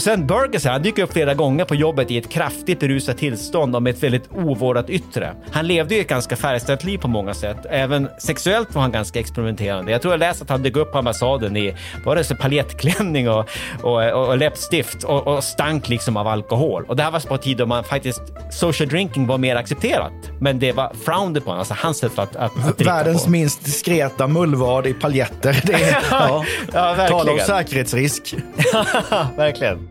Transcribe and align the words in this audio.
Och 0.00 0.04
sen 0.04 0.26
Burgerson, 0.26 0.72
han 0.72 0.82
dyker 0.82 1.02
upp 1.02 1.12
flera 1.12 1.34
gånger 1.34 1.64
på 1.64 1.74
jobbet 1.74 2.10
i 2.10 2.18
ett 2.18 2.28
kraftigt 2.28 2.80
berusat 2.80 3.18
tillstånd 3.18 3.76
och 3.76 3.82
med 3.82 3.94
ett 3.94 4.02
väldigt 4.02 4.28
ovårdat 4.32 4.90
yttre. 4.90 5.34
Han 5.50 5.66
levde 5.66 5.94
ju 5.94 6.00
ett 6.00 6.08
ganska 6.08 6.36
färgställt 6.36 6.84
liv 6.84 6.98
på 6.98 7.08
många 7.08 7.34
sätt. 7.34 7.56
Även 7.70 8.08
sexuellt 8.18 8.74
var 8.74 8.82
han 8.82 8.92
ganska 8.92 9.20
experimenterande. 9.20 9.92
Jag 9.92 10.02
tror 10.02 10.12
jag 10.14 10.18
läst 10.18 10.42
att 10.42 10.50
han 10.50 10.62
dök 10.62 10.76
upp 10.76 10.92
på 10.92 10.98
ambassaden 10.98 11.56
i 11.56 11.74
bara 12.04 12.24
så 12.24 12.36
paljettklänning 12.36 13.28
och, 13.30 13.48
och, 13.82 14.12
och, 14.12 14.28
och 14.28 14.38
läppstift 14.38 15.04
och, 15.04 15.26
och 15.26 15.44
stank 15.44 15.88
liksom 15.88 16.16
av 16.16 16.26
alkohol. 16.26 16.84
Och 16.88 16.96
det 16.96 17.02
här 17.02 17.10
var 17.10 17.20
på 17.20 17.34
en 17.34 17.40
tid 17.40 17.56
då 17.56 17.66
man 17.66 17.84
faktiskt, 17.84 18.22
social 18.52 18.88
drinking 18.88 19.26
var 19.26 19.38
mer 19.38 19.56
accepterat. 19.56 20.12
Men 20.40 20.58
det 20.58 20.72
var 20.72 20.92
frowned 21.04 21.44
på, 21.44 21.52
alltså 21.52 21.74
hans 21.78 21.98
sätt 21.98 22.18
att, 22.18 22.36
att, 22.36 22.68
att 22.68 22.80
Världens 22.80 23.24
på. 23.24 23.30
minst 23.30 23.64
diskreta 23.64 24.26
mullvad 24.26 24.86
i 24.86 24.92
paljetter. 24.94 25.62
Det 25.66 25.72
är, 25.74 25.98
ja, 26.10 26.44
Ja, 26.72 26.94
Tala 26.96 27.16
om 27.20 27.26
verkligen. 27.26 27.46
säkerhetsrisk. 27.46 28.34
verkligen. 29.36 29.89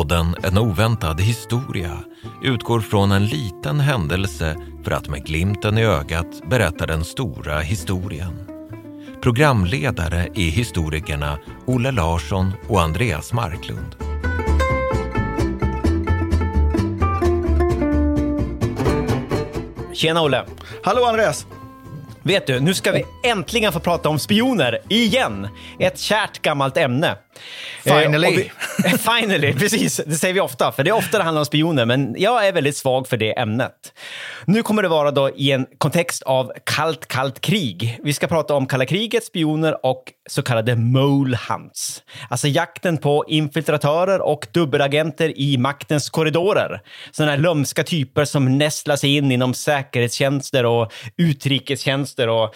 Podden 0.00 0.36
En 0.42 0.58
oväntad 0.58 1.20
historia 1.20 1.98
utgår 2.42 2.80
från 2.80 3.12
en 3.12 3.26
liten 3.26 3.80
händelse 3.80 4.56
för 4.84 4.90
att 4.90 5.08
med 5.08 5.26
glimten 5.26 5.78
i 5.78 5.84
ögat 5.84 6.26
berätta 6.50 6.86
den 6.86 7.04
stora 7.04 7.60
historien. 7.60 8.46
Programledare 9.22 10.28
är 10.34 10.50
historikerna 10.50 11.38
Olle 11.66 11.90
Larsson 11.90 12.52
och 12.68 12.80
Andreas 12.80 13.32
Marklund. 13.32 13.96
Tjena 19.92 20.22
Olle! 20.22 20.44
Hallå 20.84 21.04
Andreas! 21.04 21.46
Vet 22.22 22.46
du, 22.46 22.60
nu 22.60 22.74
ska 22.74 22.92
vi 22.92 23.04
äntligen 23.24 23.72
få 23.72 23.80
prata 23.80 24.08
om 24.08 24.18
spioner 24.18 24.78
igen. 24.88 25.48
Ett 25.78 25.98
kärt 25.98 26.42
gammalt 26.42 26.76
ämne. 26.76 27.16
Finally. 27.82 28.28
Eh, 28.28 28.50
vi, 28.84 28.98
finally, 28.98 29.52
precis. 29.52 30.00
Det 30.06 30.14
säger 30.14 30.34
vi 30.34 30.40
ofta, 30.40 30.72
för 30.72 30.84
det 30.84 30.90
är 30.90 30.94
ofta 30.94 31.18
det 31.18 31.24
handlar 31.24 31.40
om 31.40 31.46
spioner, 31.46 31.86
men 31.86 32.14
jag 32.18 32.46
är 32.46 32.52
väldigt 32.52 32.76
svag 32.76 33.08
för 33.08 33.16
det 33.16 33.38
ämnet. 33.38 33.92
Nu 34.44 34.62
kommer 34.62 34.82
det 34.82 34.88
vara 34.88 35.10
då 35.10 35.30
i 35.30 35.52
en 35.52 35.66
kontext 35.78 36.22
av 36.22 36.52
kallt, 36.64 37.06
kallt 37.06 37.40
krig. 37.40 37.98
Vi 38.02 38.12
ska 38.12 38.26
prata 38.26 38.54
om 38.54 38.66
kalla 38.66 38.86
kriget, 38.86 39.24
spioner 39.24 39.86
och 39.86 40.04
så 40.30 40.42
kallade 40.42 40.76
mole 40.76 41.38
hunts. 41.48 42.02
Alltså 42.28 42.48
jakten 42.48 42.98
på 42.98 43.24
infiltratörer 43.28 44.20
och 44.20 44.46
dubbelagenter 44.52 45.38
i 45.38 45.58
maktens 45.58 46.10
korridorer. 46.10 46.80
Sådana 47.10 47.32
här 47.32 47.38
lömska 47.38 47.84
typer 47.84 48.24
som 48.24 48.58
nästlar 48.58 48.96
sig 48.96 49.16
in 49.16 49.32
inom 49.32 49.54
säkerhetstjänster 49.54 50.66
och 50.66 50.92
utrikestjänster 51.16 52.28
och 52.28 52.54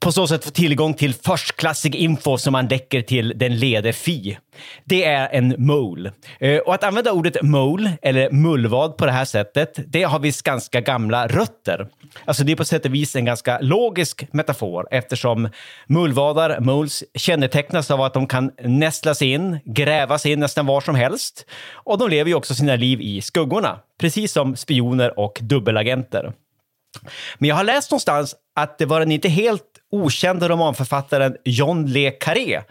på 0.00 0.12
så 0.12 0.26
sätt 0.26 0.44
få 0.44 0.50
tillgång 0.50 0.94
till 0.94 1.14
förstklassig 1.14 1.94
info 1.94 2.38
som 2.38 2.52
man 2.52 2.68
läcker 2.68 3.02
till 3.02 3.32
den 3.36 3.56
lede 3.56 3.92
fi. 3.92 4.38
Det 4.84 5.04
är 5.04 5.28
en 5.32 5.54
mole. 5.58 6.12
Eh, 6.40 6.58
och 6.58 6.74
att 6.74 6.84
använda 6.84 7.12
ordet 7.12 7.42
mole, 7.42 7.98
eller 8.02 8.30
mullvad 8.30 8.96
på 8.96 9.06
det 9.06 9.12
här 9.12 9.24
sättet, 9.24 9.78
det 9.86 10.02
har 10.02 10.18
visst 10.18 10.42
ganska 10.42 10.80
gamla 10.80 11.26
rötter. 11.26 11.88
Alltså 12.24 12.44
det 12.44 12.52
är 12.52 12.56
på 12.56 12.64
sätt 12.64 12.84
och 12.84 12.94
vis 12.94 13.16
en 13.16 13.24
ganska 13.24 13.58
logisk 13.60 14.26
metafor 14.32 14.88
eftersom 14.90 15.48
mullvadar, 15.86 16.60
moles, 16.60 17.04
kännetecknas 17.14 17.90
av 17.90 18.00
att 18.00 18.14
de 18.14 18.26
kan 18.26 18.50
nästla 18.62 19.14
sig 19.14 19.32
in, 19.32 19.58
gräva 19.64 20.18
sig 20.18 20.32
in 20.32 20.40
nästan 20.40 20.66
var 20.66 20.80
som 20.80 20.94
helst. 20.94 21.46
Och 21.72 21.98
de 21.98 22.10
lever 22.10 22.28
ju 22.28 22.34
också 22.34 22.54
sina 22.54 22.76
liv 22.76 23.00
i 23.00 23.20
skuggorna, 23.20 23.78
precis 24.00 24.32
som 24.32 24.56
spioner 24.56 25.18
och 25.18 25.38
dubbelagenter. 25.40 26.32
Men 27.38 27.48
jag 27.48 27.56
har 27.56 27.64
läst 27.64 27.90
någonstans 27.90 28.34
att 28.56 28.78
det 28.78 28.86
var 28.86 29.00
en 29.00 29.12
inte 29.12 29.28
helt 29.28 29.71
okända 29.92 30.48
romanförfattaren 30.48 31.36
John 31.44 31.86
Le 31.86 32.10
Carré 32.10 32.62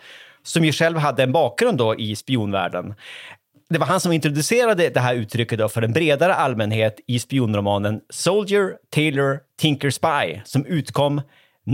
som 0.43 0.65
ju 0.65 0.71
själv 0.71 0.97
hade 0.97 1.23
en 1.23 1.31
bakgrund 1.31 1.77
då 1.77 1.95
i 1.95 2.15
spionvärlden. 2.15 2.95
Det 3.69 3.79
var 3.79 3.87
han 3.87 3.99
som 3.99 4.11
introducerade 4.11 4.89
det 4.89 4.99
här 4.99 5.15
uttrycket 5.15 5.59
då 5.59 5.69
för 5.69 5.81
en 5.81 5.93
bredare 5.93 6.35
allmänhet 6.35 6.99
i 7.07 7.19
spionromanen 7.19 8.01
Soldier, 8.09 8.73
Taylor, 8.89 9.39
Tinker 9.59 9.89
Spy 9.89 10.41
som 10.45 10.65
utkom 10.65 11.21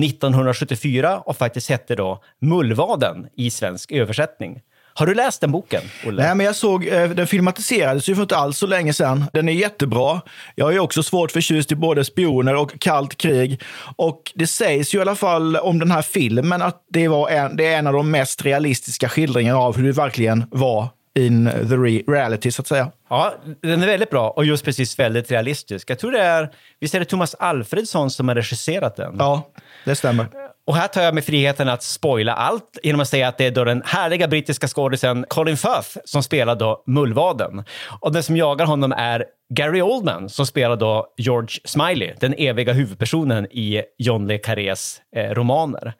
1974 0.03 1.19
och 1.19 1.38
faktiskt 1.38 1.69
hette 1.69 1.96
då 1.96 2.24
Mullvaden 2.40 3.28
i 3.35 3.50
svensk 3.50 3.91
översättning. 3.91 4.62
Har 4.97 5.06
du 5.06 5.13
läst 5.13 5.41
den 5.41 5.52
boken, 5.52 5.81
Olle? 6.06 6.24
Nej, 6.24 6.35
men 6.35 6.46
jag 6.46 6.56
såg, 6.56 6.88
eh, 6.88 7.09
den 7.09 7.28
filmatiserades 7.28 8.09
ju 8.09 8.16
för 8.16 8.22
inte 8.22 8.38
alls 8.38 8.58
så 8.58 8.68
länge 8.68 8.94
sedan. 8.94 9.25
Den 9.34 9.50
är 9.50 9.53
jättebra. 9.53 10.22
Jag 10.56 10.75
är 10.75 10.80
också 10.80 11.03
svårt 11.03 11.31
förtjust 11.31 11.72
i 11.72 11.75
både 11.75 12.06
spioner 12.06 12.56
och 12.56 12.80
kallt 12.80 13.18
krig. 13.18 13.62
Och 13.96 14.31
det 14.35 14.47
sägs 14.47 14.94
ju 14.94 14.97
i 14.97 15.02
alla 15.02 15.16
fall 15.16 15.56
om 15.56 15.80
den 15.80 15.91
här 15.91 16.02
filmen 16.02 16.62
att 16.62 16.84
det, 16.90 17.08
var 17.08 17.30
en, 17.30 17.56
det 17.56 17.66
är 17.66 17.78
en 17.78 17.88
av 17.88 17.94
de 17.94 18.12
mest 18.12 18.46
realistiska 18.46 19.09
skildringarna 19.09 19.59
av 19.59 19.78
hur 19.78 19.84
det 19.84 19.91
verkligen 19.91 20.46
var 20.52 20.88
in 21.19 21.46
the 21.46 21.75
re 21.75 22.02
reality, 22.08 22.52
så 22.52 22.62
att 22.62 22.68
säga. 22.68 22.91
Ja, 23.09 23.34
den 23.62 23.84
är 23.84 23.88
väldigt 23.88 24.09
bra 24.09 24.29
och 24.29 24.46
just 24.46 24.66
precis 24.66 25.00
väldigt 25.00 25.31
realistisk. 25.31 25.90
Jag 25.90 26.00
tror 26.00 26.12
det 26.12 26.22
är, 26.22 26.50
visst 26.79 26.96
är 26.96 27.00
det 27.00 27.06
Thomas 27.06 27.35
Alfredsson 27.35 28.12
som 28.12 28.28
har 28.28 28.35
regisserat 28.35 28.96
den? 28.96 29.16
Ja, 29.19 29.47
det 29.85 29.96
stämmer. 29.96 30.28
Och 30.67 30.75
här 30.75 30.88
tar 30.88 31.01
jag 31.01 31.13
mig 31.13 31.23
friheten 31.23 31.69
att 31.69 31.83
spoila 31.83 32.33
allt 32.33 32.79
genom 32.83 33.01
att 33.01 33.07
säga 33.07 33.28
att 33.28 33.38
det 33.38 33.45
är 33.45 33.51
då 33.51 33.63
den 33.63 33.81
härliga 33.85 34.28
brittiska 34.28 34.67
skådisen 34.67 35.25
Colin 35.28 35.57
Firth 35.57 35.97
som 36.05 36.23
spelar 36.23 36.55
då 36.55 36.83
Mullvaden. 36.85 37.63
Och 38.00 38.13
den 38.13 38.23
som 38.23 38.38
jagar 38.38 38.66
honom 38.66 38.91
är 38.91 39.25
Gary 39.53 39.81
Oldman 39.81 40.29
som 40.29 40.45
spelar 40.45 40.75
då 40.75 41.07
George 41.17 41.59
Smiley, 41.66 42.13
den 42.19 42.33
eviga 42.38 42.73
huvudpersonen 42.73 43.45
i 43.51 43.83
John 43.97 44.28
le 44.28 44.38
Carrés 44.38 45.01
eh, 45.16 45.29
romaner. 45.29 45.94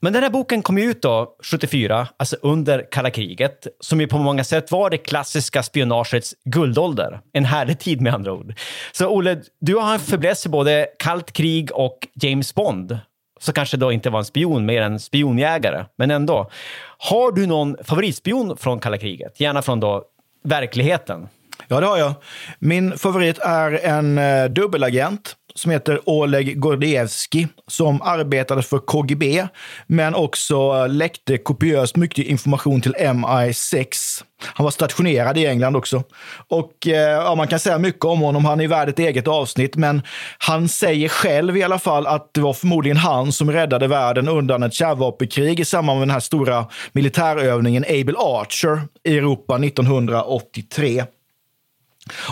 Men 0.00 0.12
den 0.12 0.22
här 0.22 0.30
boken 0.30 0.62
kom 0.62 0.78
ju 0.78 0.84
ut 0.84 1.02
då 1.02 1.36
74, 1.42 2.08
alltså 2.16 2.36
under 2.42 2.86
kalla 2.90 3.10
kriget, 3.10 3.66
som 3.80 4.00
ju 4.00 4.06
på 4.06 4.18
många 4.18 4.44
sätt 4.44 4.70
var 4.70 4.90
det 4.90 4.98
klassiska 4.98 5.62
spionagets 5.62 6.34
guldålder. 6.44 7.20
En 7.32 7.44
härlig 7.44 7.78
tid 7.78 8.00
med 8.00 8.14
andra 8.14 8.32
ord. 8.32 8.54
Så 8.92 9.08
Olle, 9.08 9.40
du 9.60 9.76
har 9.76 9.92
en 9.92 10.00
fäbless 10.00 10.42
för 10.42 10.50
både 10.50 10.86
kallt 10.98 11.32
krig 11.32 11.72
och 11.72 11.98
James 12.14 12.54
Bond 12.54 12.98
så 13.40 13.52
kanske 13.52 13.76
då 13.76 13.92
inte 13.92 14.10
var 14.10 14.18
en 14.18 14.24
spion, 14.24 14.66
mer 14.66 14.82
en 14.82 15.00
spionjägare. 15.00 15.84
Men 15.96 16.10
ändå. 16.10 16.50
Har 16.98 17.32
du 17.32 17.46
någon 17.46 17.76
favoritspion 17.84 18.56
från 18.56 18.80
kalla 18.80 18.98
kriget? 18.98 19.40
Gärna 19.40 19.62
från 19.62 19.80
då 19.80 20.04
verkligheten. 20.44 21.28
Ja, 21.68 21.80
det 21.80 21.86
har 21.86 21.98
jag. 21.98 22.14
Min 22.58 22.98
favorit 22.98 23.38
är 23.38 23.72
en 23.72 24.18
eh, 24.18 24.44
dubbelagent 24.44 25.36
som 25.54 25.70
heter 25.70 26.00
Oleg 26.08 26.60
Gordievski 26.60 27.48
som 27.66 28.02
arbetade 28.02 28.62
för 28.62 28.78
KGB 28.78 29.46
men 29.86 30.14
också 30.14 30.54
eh, 30.54 30.88
läckte 30.88 31.38
kopiöst 31.38 31.96
mycket 31.96 32.26
information 32.26 32.80
till 32.80 32.94
MI6. 32.94 33.86
Han 34.54 34.64
var 34.64 34.70
stationerad 34.70 35.38
i 35.38 35.46
England 35.46 35.76
också. 35.76 36.02
Och 36.48 36.86
eh, 36.86 37.10
ja, 37.10 37.34
Man 37.34 37.48
kan 37.48 37.58
säga 37.58 37.78
mycket 37.78 38.04
om 38.04 38.20
honom, 38.20 38.44
han 38.44 38.60
är 38.60 38.68
värd 38.68 38.88
ett 38.88 38.98
eget 38.98 39.28
avsnitt, 39.28 39.76
men 39.76 40.02
han 40.38 40.68
säger 40.68 41.08
själv 41.08 41.56
i 41.56 41.62
alla 41.62 41.78
fall 41.78 42.06
att 42.06 42.34
det 42.34 42.40
var 42.40 42.52
förmodligen 42.52 42.96
han 42.96 43.32
som 43.32 43.52
räddade 43.52 43.86
världen 43.86 44.28
undan 44.28 44.62
ett 44.62 44.74
kärnvapenkrig 44.74 45.60
i 45.60 45.64
samband 45.64 45.98
med 45.98 46.08
den 46.08 46.14
här 46.14 46.20
stora 46.20 46.66
militärövningen 46.92 47.84
Able 47.84 48.18
Archer 48.18 48.82
i 49.04 49.18
Europa 49.18 49.56
1983. 49.56 51.04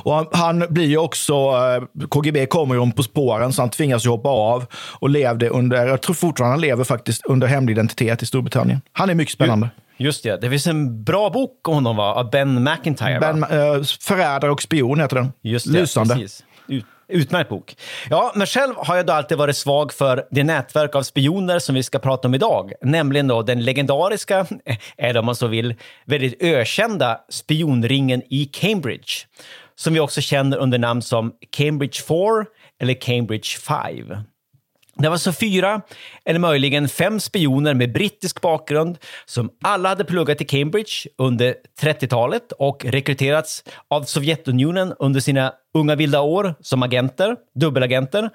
Och 0.04 0.28
han, 0.32 0.64
blir 0.69 0.86
ju 0.86 0.98
också, 0.98 1.34
eh, 1.34 2.06
KGB 2.08 2.46
kommer 2.46 2.74
ju 2.74 2.78
honom 2.80 2.92
på 2.92 3.02
spåren 3.02 3.52
så 3.52 3.62
han 3.62 3.70
tvingas 3.70 4.06
ju 4.06 4.10
hoppa 4.10 4.28
av 4.28 4.64
och 4.74 5.10
levde 5.10 5.48
under, 5.48 5.86
jag 5.86 6.00
tror 6.00 6.14
fortfarande 6.14 6.52
han 6.52 6.60
lever 6.60 6.84
faktiskt 6.84 7.26
under 7.26 7.46
hemlig 7.46 7.72
identitet 7.72 8.22
i 8.22 8.26
Storbritannien. 8.26 8.80
Han 8.92 9.10
är 9.10 9.14
mycket 9.14 9.34
spännande. 9.34 9.70
Just 9.96 10.22
det, 10.22 10.40
det 10.40 10.50
finns 10.50 10.66
en 10.66 11.04
bra 11.04 11.30
bok 11.30 11.69
om 11.69 11.74
honom 11.74 11.96
va? 11.96 12.14
av 12.14 12.30
Ben 12.30 12.64
McIntyre. 12.64 13.20
va? 13.20 13.32
Ben, 13.32 13.42
eh, 13.42 13.82
Förrädare 14.00 14.50
och 14.50 14.62
spion 14.62 15.00
heter 15.00 15.16
den. 15.16 15.32
Just 15.42 15.72
det, 15.72 15.80
Lysande. 15.80 16.14
precis. 16.14 16.44
Ut, 16.69 16.84
Utmärkt 17.08 17.50
bok. 17.50 17.76
Ja, 18.10 18.32
men 18.34 18.46
själv 18.46 18.74
har 18.76 18.96
jag 18.96 19.06
då 19.06 19.12
alltid 19.12 19.38
varit 19.38 19.56
svag 19.56 19.92
för 19.92 20.24
det 20.30 20.44
nätverk 20.44 20.94
av 20.94 21.02
spioner 21.02 21.58
som 21.58 21.74
vi 21.74 21.82
ska 21.82 21.98
prata 21.98 22.28
om 22.28 22.34
idag, 22.34 22.72
nämligen 22.82 23.28
då 23.28 23.42
den 23.42 23.64
legendariska, 23.64 24.46
eller 24.96 25.20
om 25.20 25.26
man 25.26 25.36
så 25.36 25.46
vill, 25.46 25.74
väldigt 26.04 26.42
ökända 26.42 27.19
spionringen 27.30 28.22
i 28.28 28.44
Cambridge, 28.44 29.12
som 29.76 29.94
vi 29.94 30.00
också 30.00 30.20
känner 30.20 30.56
under 30.56 30.78
namn 30.78 31.02
som 31.02 31.32
Cambridge 31.50 32.02
4 32.02 32.19
eller 32.80 32.94
Cambridge 32.94 33.48
5. 33.66 34.24
Det 34.96 35.08
var 35.08 35.16
så 35.16 35.32
fyra, 35.32 35.80
eller 36.24 36.38
möjligen 36.38 36.88
fem 36.88 37.20
spioner 37.20 37.74
med 37.74 37.92
brittisk 37.92 38.40
bakgrund 38.40 38.98
som 39.26 39.50
alla 39.62 39.88
hade 39.88 40.04
pluggat 40.04 40.40
i 40.40 40.44
Cambridge 40.44 40.92
under 41.19 41.54
30-talet 41.80 42.52
och 42.52 42.84
rekryterats 42.84 43.64
av 43.88 44.02
Sovjetunionen 44.02 44.94
under 44.98 45.20
sina 45.20 45.52
unga 45.74 45.94
vilda 45.94 46.20
år 46.20 46.54
som 46.60 46.82
agenter, 46.82 47.36
dubbelagenter, 47.54 48.30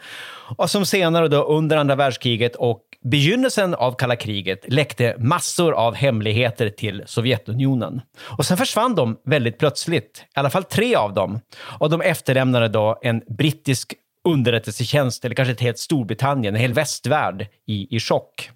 och 0.57 0.69
som 0.69 0.85
senare 0.85 1.27
då 1.27 1.43
under 1.43 1.77
andra 1.77 1.95
världskriget 1.95 2.55
och 2.55 2.81
begynnelsen 3.03 3.75
av 3.75 3.91
kalla 3.91 4.15
kriget 4.15 4.65
läckte 4.67 5.15
massor 5.19 5.73
av 5.73 5.95
hemligheter 5.95 6.69
till 6.69 7.03
Sovjetunionen. 7.05 8.01
Och 8.19 8.45
sen 8.45 8.57
försvann 8.57 8.95
de 8.95 9.17
väldigt 9.25 9.57
plötsligt, 9.57 10.25
i 10.35 10.39
alla 10.39 10.49
fall 10.49 10.63
tre 10.63 10.95
av 10.95 11.13
dem, 11.13 11.39
och 11.79 11.89
de 11.89 12.01
efterlämnade 12.01 12.67
då 12.67 12.99
en 13.01 13.21
brittisk 13.37 13.93
underrättelsetjänst 14.27 15.25
eller 15.25 15.35
kanske 15.35 15.51
ett 15.51 15.61
helt 15.61 15.79
Storbritannien, 15.79 16.55
en 16.55 16.61
hel 16.61 16.73
västvärld 16.73 17.47
i, 17.67 17.95
i 17.95 17.99
chock. 17.99 18.51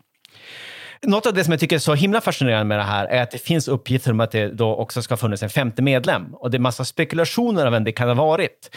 Något 1.04 1.26
av 1.26 1.34
det 1.34 1.44
som 1.44 1.52
jag 1.52 1.60
tycker 1.60 1.76
är 1.76 1.80
så 1.80 1.94
himla 1.94 2.22
fascinerande 2.22 2.66
med 2.66 2.80
det 2.80 2.84
här 2.84 3.06
är 3.06 3.22
att 3.22 3.32
det 3.32 3.38
finns 3.38 3.68
uppgifter 3.68 4.12
om 4.12 4.20
att 4.20 4.32
det 4.32 4.48
då 4.48 4.76
också 4.76 5.02
ska 5.02 5.12
ha 5.12 5.18
funnits 5.18 5.44
en 5.44 5.50
femte 5.50 5.82
medlem 5.82 6.34
och 6.34 6.52
det 6.52 6.58
är 6.58 6.60
massa 6.60 6.86
spekulationer 6.86 7.66
om 7.66 7.74
vem 7.74 7.84
det 7.84 7.92
kan 7.92 8.08
ha 8.08 8.16
varit. 8.16 8.76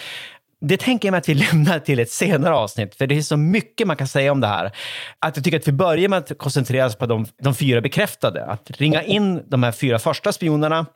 Det 0.66 0.76
tänker 0.76 1.08
jag 1.08 1.12
mig 1.12 1.18
att 1.18 1.28
vi 1.28 1.34
lämnar 1.34 1.78
till 1.78 1.98
ett 1.98 2.10
senare 2.10 2.54
avsnitt, 2.54 2.94
för 2.94 3.06
det 3.06 3.16
är 3.16 3.22
så 3.22 3.36
mycket 3.36 3.86
man 3.86 3.96
kan 3.96 4.08
säga 4.08 4.32
om 4.32 4.40
det 4.40 4.46
här. 4.46 4.72
Att 5.18 5.36
jag 5.36 5.44
tycker 5.44 5.58
att 5.58 5.68
vi 5.68 5.72
börjar 5.72 6.08
med 6.08 6.18
att 6.18 6.38
koncentrera 6.38 6.86
oss 6.86 6.96
på 6.96 7.06
de, 7.06 7.26
de 7.42 7.54
fyra 7.54 7.80
bekräftade. 7.80 8.44
Att 8.44 8.70
ringa 8.70 9.02
in 9.02 9.42
de 9.48 9.62
här 9.62 9.72
fyra 9.72 9.98
första 9.98 10.32
spionerna, 10.32 10.86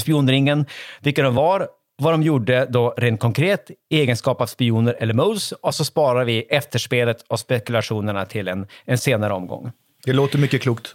spionringen, 0.00 0.66
vilka 1.00 1.22
de 1.22 1.34
var 1.34 1.68
vad 1.98 2.12
de 2.12 2.22
gjorde 2.22 2.66
då 2.70 2.94
rent 2.96 3.20
konkret 3.20 3.70
i 3.90 4.00
egenskap 4.00 4.40
av 4.40 4.46
spioner 4.46 4.96
eller 4.98 5.14
modes 5.14 5.52
och 5.52 5.74
så 5.74 5.84
sparar 5.84 6.24
vi 6.24 6.42
efterspelet 6.42 7.24
och 7.28 7.40
spekulationerna 7.40 8.24
till 8.24 8.48
en, 8.48 8.66
en 8.84 8.98
senare 8.98 9.32
omgång. 9.32 9.72
Det 10.04 10.12
låter 10.12 10.38
mycket 10.38 10.62
klokt. 10.62 10.94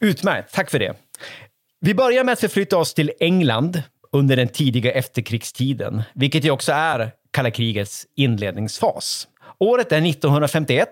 Utmärkt, 0.00 0.54
tack 0.54 0.70
för 0.70 0.78
det. 0.78 0.94
Vi 1.80 1.94
börjar 1.94 2.24
med 2.24 2.32
att 2.32 2.40
förflytta 2.40 2.78
oss 2.78 2.94
till 2.94 3.12
England 3.20 3.82
under 4.12 4.36
den 4.36 4.48
tidiga 4.48 4.92
efterkrigstiden, 4.92 6.02
vilket 6.14 6.44
ju 6.44 6.50
också 6.50 6.72
är 6.72 7.12
kalla 7.32 7.50
krigets 7.50 8.06
inledningsfas. 8.16 9.28
Året 9.58 9.92
är 9.92 10.06
1951. 10.06 10.88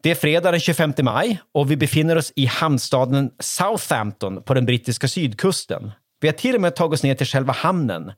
Det 0.00 0.10
är 0.10 0.14
fredag 0.14 0.50
den 0.50 0.60
25 0.60 0.92
maj 1.02 1.40
och 1.54 1.70
vi 1.70 1.76
befinner 1.76 2.16
oss 2.16 2.32
i 2.36 2.46
hamnstaden 2.46 3.30
Southampton 3.38 4.42
på 4.42 4.54
den 4.54 4.66
brittiska 4.66 5.08
sydkusten. 5.08 5.92
Vi 6.20 6.28
har 6.28 6.32
till 6.32 6.54
och 6.54 6.60
med 6.60 6.76
tagit 6.76 6.94
oss 6.94 7.02
ner 7.02 7.14
till 7.14 7.26
själva 7.26 7.52
hamnen 7.52 8.12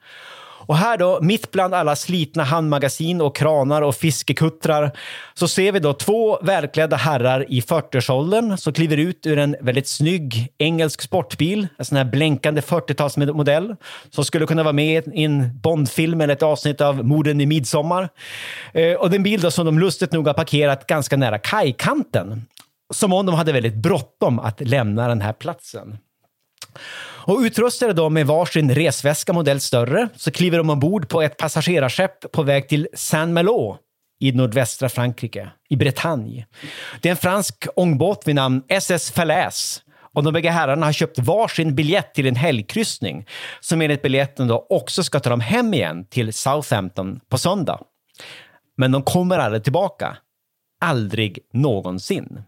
och 0.66 0.76
här 0.76 0.96
då, 0.96 1.18
mitt 1.22 1.50
bland 1.50 1.74
alla 1.74 1.96
slitna 1.96 2.44
handmagasin 2.44 3.20
och 3.20 3.36
kranar 3.36 3.82
och 3.82 3.94
fiskekuttrar, 3.94 4.90
så 5.34 5.48
ser 5.48 5.72
vi 5.72 5.78
då 5.78 5.92
två 5.92 6.38
välklädda 6.42 6.96
herrar 6.96 7.46
i 7.48 7.60
40-årsåldern 7.60 8.56
som 8.56 8.72
kliver 8.72 8.96
ut 8.96 9.26
ur 9.26 9.38
en 9.38 9.56
väldigt 9.60 9.88
snygg 9.88 10.52
engelsk 10.58 11.02
sportbil, 11.02 11.68
en 11.76 11.84
sån 11.84 11.96
här 11.96 12.04
blänkande 12.04 12.60
40-talsmodell 12.60 13.76
som 14.10 14.24
skulle 14.24 14.46
kunna 14.46 14.62
vara 14.62 14.72
med 14.72 15.08
i 15.14 15.24
en 15.24 15.60
Bondfilm 15.60 16.20
eller 16.20 16.34
ett 16.34 16.42
avsnitt 16.42 16.80
av 16.80 17.04
Morden 17.04 17.40
i 17.40 17.46
midsommar. 17.46 18.08
Eh, 18.72 18.94
och 18.94 19.10
den 19.10 19.22
bil 19.22 19.40
då 19.40 19.50
som 19.50 19.66
de 19.66 19.78
lustigt 19.78 20.12
nog 20.12 20.26
har 20.26 20.34
parkerat 20.34 20.86
ganska 20.86 21.16
nära 21.16 21.38
kajkanten. 21.38 22.42
Som 22.94 23.12
om 23.12 23.26
de 23.26 23.34
hade 23.34 23.52
väldigt 23.52 23.74
bråttom 23.74 24.38
att 24.38 24.60
lämna 24.60 25.08
den 25.08 25.20
här 25.20 25.32
platsen. 25.32 25.98
Och 27.24 27.38
utrustade 27.38 27.92
då 27.92 28.10
med 28.10 28.26
varsin 28.26 28.74
resväska 28.74 29.32
modell 29.32 29.60
större 29.60 30.08
så 30.16 30.30
kliver 30.30 30.58
de 30.58 30.70
ombord 30.70 31.08
på 31.08 31.22
ett 31.22 31.36
passagerarskepp 31.36 32.32
på 32.32 32.42
väg 32.42 32.68
till 32.68 32.88
Saint-Malo 32.94 33.78
i 34.20 34.32
nordvästra 34.32 34.88
Frankrike, 34.88 35.50
i 35.68 35.76
Bretagne. 35.76 36.46
Det 37.00 37.08
är 37.08 37.10
en 37.10 37.16
fransk 37.16 37.66
ångbåt 37.76 38.22
vid 38.26 38.34
namn 38.34 38.62
SS 38.68 39.10
Falaise 39.10 39.80
och 40.14 40.22
de 40.22 40.32
bägge 40.32 40.50
herrarna 40.50 40.86
har 40.86 40.92
köpt 40.92 41.18
varsin 41.18 41.74
biljett 41.74 42.14
till 42.14 42.26
en 42.26 42.36
helgkryssning 42.36 43.26
som 43.60 43.80
enligt 43.82 44.02
biljetten 44.02 44.48
då 44.48 44.66
också 44.68 45.02
ska 45.02 45.20
ta 45.20 45.30
dem 45.30 45.40
hem 45.40 45.74
igen 45.74 46.06
till 46.10 46.32
Southampton 46.32 47.20
på 47.28 47.38
söndag. 47.38 47.80
Men 48.76 48.92
de 48.92 49.02
kommer 49.02 49.38
aldrig 49.38 49.64
tillbaka. 49.64 50.16
Aldrig 50.80 51.38
någonsin. 51.52 52.42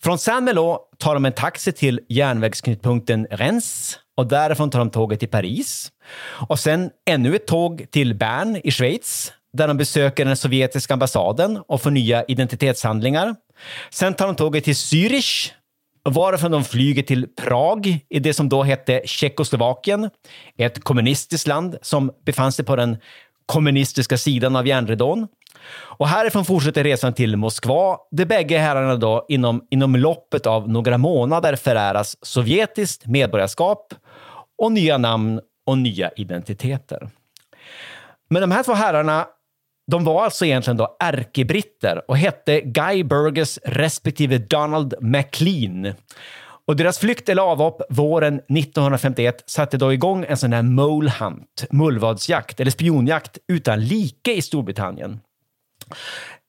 Från 0.00 0.18
Saint-Melo 0.18 0.78
tar 0.98 1.14
de 1.14 1.24
en 1.24 1.32
taxi 1.32 1.72
till 1.72 2.00
järnvägsknutpunkten 2.08 3.26
Rennes 3.30 3.98
och 4.16 4.26
därifrån 4.26 4.70
tar 4.70 4.78
de 4.78 4.90
tåget 4.90 5.20
till 5.20 5.28
Paris. 5.28 5.92
Och 6.48 6.58
sen 6.58 6.90
ännu 7.06 7.36
ett 7.36 7.46
tåg 7.46 7.86
till 7.90 8.14
Bern 8.14 8.60
i 8.64 8.70
Schweiz 8.70 9.32
där 9.52 9.68
de 9.68 9.76
besöker 9.76 10.24
den 10.24 10.36
sovjetiska 10.36 10.94
ambassaden 10.94 11.62
och 11.68 11.82
får 11.82 11.90
nya 11.90 12.24
identitetshandlingar. 12.24 13.34
Sen 13.90 14.14
tar 14.14 14.26
de 14.26 14.36
tåget 14.36 14.64
till 14.64 14.74
Zürich 14.74 15.50
varifrån 16.04 16.50
de 16.50 16.64
flyger 16.64 17.02
till 17.02 17.26
Prag 17.36 17.98
i 18.08 18.18
det 18.18 18.34
som 18.34 18.48
då 18.48 18.62
hette 18.62 19.02
Tjeckoslovakien, 19.04 20.10
ett 20.58 20.84
kommunistiskt 20.84 21.46
land 21.46 21.76
som 21.82 22.10
befann 22.24 22.52
sig 22.52 22.64
på 22.64 22.76
den 22.76 22.96
kommunistiska 23.46 24.18
sidan 24.18 24.56
av 24.56 24.66
järnridån. 24.66 25.28
Och 25.98 26.08
härifrån 26.08 26.44
fortsätter 26.44 26.84
resan 26.84 27.12
till 27.12 27.36
Moskva, 27.36 27.98
där 28.10 28.24
bägge 28.24 28.58
herrarna 28.58 28.96
då 28.96 29.26
inom, 29.28 29.66
inom 29.70 29.96
loppet 29.96 30.46
av 30.46 30.68
några 30.68 30.98
månader 30.98 31.56
föräras 31.56 32.16
sovjetiskt 32.22 33.06
medborgarskap 33.06 33.94
och 34.58 34.72
nya 34.72 34.98
namn 34.98 35.40
och 35.66 35.78
nya 35.78 36.10
identiteter. 36.16 37.08
Men 38.30 38.40
de 38.40 38.50
här 38.50 38.62
två 38.62 38.72
herrarna 38.72 39.26
de 39.90 40.04
var 40.04 40.24
alltså 40.24 40.44
egentligen 40.44 40.76
då 40.76 40.96
ärkebritter 41.00 42.10
och 42.10 42.16
hette 42.16 42.60
Guy 42.60 43.04
Burgess 43.04 43.58
respektive 43.64 44.38
Donald 44.38 44.94
MacLean. 45.00 45.94
Och 46.66 46.76
deras 46.76 46.98
flykt 46.98 47.28
eller 47.28 47.42
avhopp 47.42 47.82
våren 47.88 48.34
1951 48.34 49.50
satte 49.50 49.76
då 49.76 49.92
igång 49.92 50.24
en 50.28 50.36
sån 50.36 50.52
här 50.52 50.62
mole 50.62 51.12
hunt, 51.20 51.64
mullvadsjakt 51.70 52.60
eller 52.60 52.70
spionjakt 52.70 53.38
utan 53.48 53.84
like 53.84 54.32
i 54.32 54.42
Storbritannien. 54.42 55.20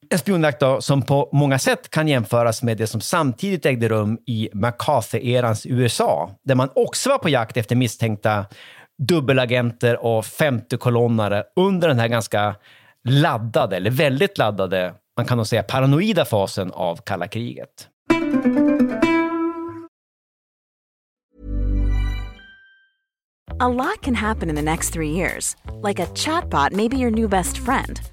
En 0.09 0.19
spionjakt 0.19 0.59
då, 0.59 0.81
som 0.81 1.01
på 1.01 1.29
många 1.31 1.59
sätt 1.59 1.89
kan 1.89 2.07
jämföras 2.07 2.63
med 2.63 2.77
det 2.77 2.87
som 2.87 3.01
samtidigt 3.01 3.65
ägde 3.65 3.89
rum 3.89 4.17
i 4.27 4.49
McCarthy-erans 4.53 5.67
USA, 5.69 6.29
där 6.43 6.55
man 6.55 6.69
också 6.75 7.09
var 7.09 7.17
på 7.17 7.29
jakt 7.29 7.57
efter 7.57 7.75
misstänkta 7.75 8.45
dubbelagenter 9.07 10.05
och 10.05 10.25
femtekolonnare 10.25 11.43
under 11.55 11.87
den 11.87 11.99
här 11.99 12.07
ganska 12.07 12.55
laddade, 13.09 13.75
eller 13.75 13.91
väldigt 13.91 14.37
laddade, 14.37 14.93
man 15.17 15.25
kan 15.25 15.37
nog 15.37 15.47
säga 15.47 15.63
paranoida 15.63 16.25
fasen 16.25 16.71
av 16.71 16.99
kalla 17.05 17.27
kriget. 17.27 17.89
A 23.59 23.69
lot 23.69 24.01
can 24.01 24.15
happen 24.15 24.49
in 24.49 24.55
the 24.55 24.61
next 24.61 24.93
three 24.93 25.11
years. 25.11 25.55
Like 25.83 26.03
a 26.03 26.07
chatbot 26.15 26.71
maybe 26.71 26.97
your 26.97 27.11
new 27.11 27.29
best 27.29 27.57
friend. 27.57 28.12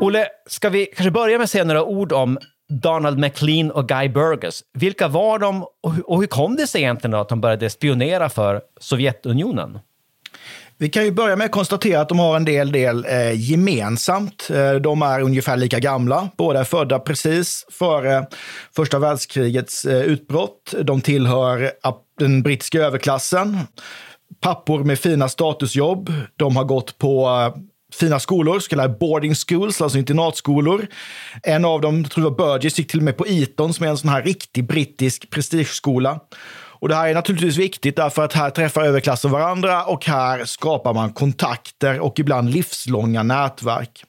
Olle, 0.00 0.26
ska 0.46 0.68
vi 0.68 0.86
kanske 0.86 1.10
börja 1.10 1.38
med 1.38 1.44
att 1.44 1.50
säga 1.50 1.64
några 1.64 1.84
ord 1.84 2.12
om 2.12 2.38
Donald 2.68 3.18
McLean 3.18 3.70
och 3.70 3.88
Guy 3.88 4.08
Burgess. 4.08 4.60
Vilka 4.74 5.08
var 5.08 5.38
de 5.38 5.64
och 6.06 6.20
hur, 6.20 6.26
kom 6.26 6.56
det 6.56 6.66
sig 6.66 6.80
egentligen 6.80 7.10
då 7.10 7.18
att 7.18 7.28
de 7.28 7.40
började 7.40 7.70
spionera 7.70 8.28
för 8.28 8.60
Sovjetunionen? 8.80 9.78
Vi 10.78 10.88
kan 10.88 11.04
ju 11.04 11.10
börja 11.10 11.36
med 11.36 11.44
att 11.44 11.50
konstatera 11.50 12.00
att 12.00 12.08
de 12.08 12.18
har 12.18 12.36
en 12.36 12.44
del, 12.44 12.72
del 12.72 13.04
eh, 13.08 13.50
gemensamt. 13.50 14.50
Eh, 14.54 14.72
de 14.72 15.02
är 15.02 15.20
ungefär 15.20 15.56
lika 15.56 15.78
gamla. 15.78 16.28
Båda 16.36 16.60
är 16.60 16.64
födda 16.64 16.98
precis 16.98 17.66
före 17.70 18.26
första 18.76 18.98
världskrigets 18.98 19.84
eh, 19.84 20.02
utbrott. 20.02 20.74
De 20.82 21.00
tillhör 21.00 21.70
den 22.18 22.42
brittiska 22.42 22.78
överklassen. 22.78 23.58
Pappor 24.40 24.84
med 24.84 24.98
fina 24.98 25.28
statusjobb. 25.28 26.12
De 26.36 26.56
har 26.56 26.64
gått 26.64 26.98
på 26.98 27.26
eh, 27.28 27.62
fina 27.94 28.20
skolor, 28.20 28.60
så 28.60 28.68
kallade 28.68 28.88
boarding 28.88 29.34
schools, 29.34 29.80
alltså 29.80 29.98
internatskolor. 29.98 30.86
En 31.42 31.64
av 31.64 31.80
dem, 31.80 32.02
jag 32.02 32.10
tror 32.10 32.24
det 32.24 32.30
var 32.30 32.36
Burgess, 32.36 32.78
gick 32.78 32.90
till 32.90 33.00
och 33.00 33.04
med 33.04 33.16
på 33.16 33.26
Eton 33.26 33.74
som 33.74 33.86
är 33.86 33.90
en 33.90 33.98
sån 33.98 34.10
här 34.10 34.22
riktig 34.22 34.66
brittisk 34.66 35.30
prestigeskola. 35.30 36.20
Och 36.78 36.88
det 36.88 36.94
här 36.94 37.08
är 37.08 37.14
naturligtvis 37.14 37.56
viktigt 37.56 37.96
därför 37.96 38.24
att 38.24 38.32
här 38.32 38.50
träffar 38.50 38.82
överklassen 38.82 39.30
varandra 39.30 39.84
och 39.84 40.06
här 40.06 40.44
skapar 40.44 40.94
man 40.94 41.12
kontakter 41.12 42.00
och 42.00 42.18
ibland 42.18 42.50
livslånga 42.50 43.22
nätverk. 43.22 44.04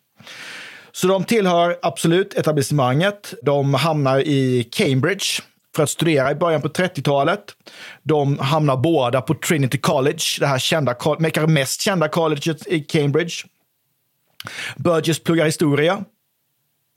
Så 0.91 1.07
de 1.07 1.24
tillhör 1.24 1.77
absolut 1.81 2.34
etablissemanget. 2.34 3.34
De 3.43 3.74
hamnar 3.74 4.19
i 4.19 4.63
Cambridge 4.72 5.25
för 5.75 5.84
att 5.84 5.89
studera 5.89 6.31
i 6.31 6.36
början 6.36 6.62
på 6.62 6.67
30-talet. 6.67 7.43
De 8.03 8.39
hamnar 8.39 8.77
båda 8.77 9.22
på 9.22 9.34
Trinity 9.34 9.77
College, 9.77 10.24
det 10.39 10.48
här 10.48 10.60
kända, 10.60 10.96
mest 11.48 11.81
kända 11.81 12.07
colleget 12.07 12.67
i 12.67 12.79
Cambridge. 12.79 13.34
Burgess 14.77 15.24
pluggar 15.24 15.46
historia. 15.46 16.04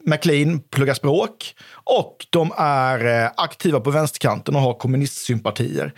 McLean 0.07 0.61
pluggar 0.61 0.95
språk 0.95 1.54
och 1.85 2.26
de 2.30 2.52
är 2.59 3.25
eh, 3.25 3.30
aktiva 3.37 3.80
på 3.80 3.90
vänsterkanten 3.90 4.57
och 4.57 4.62
har 4.62 4.75
kommunistsympatier. 4.75 5.92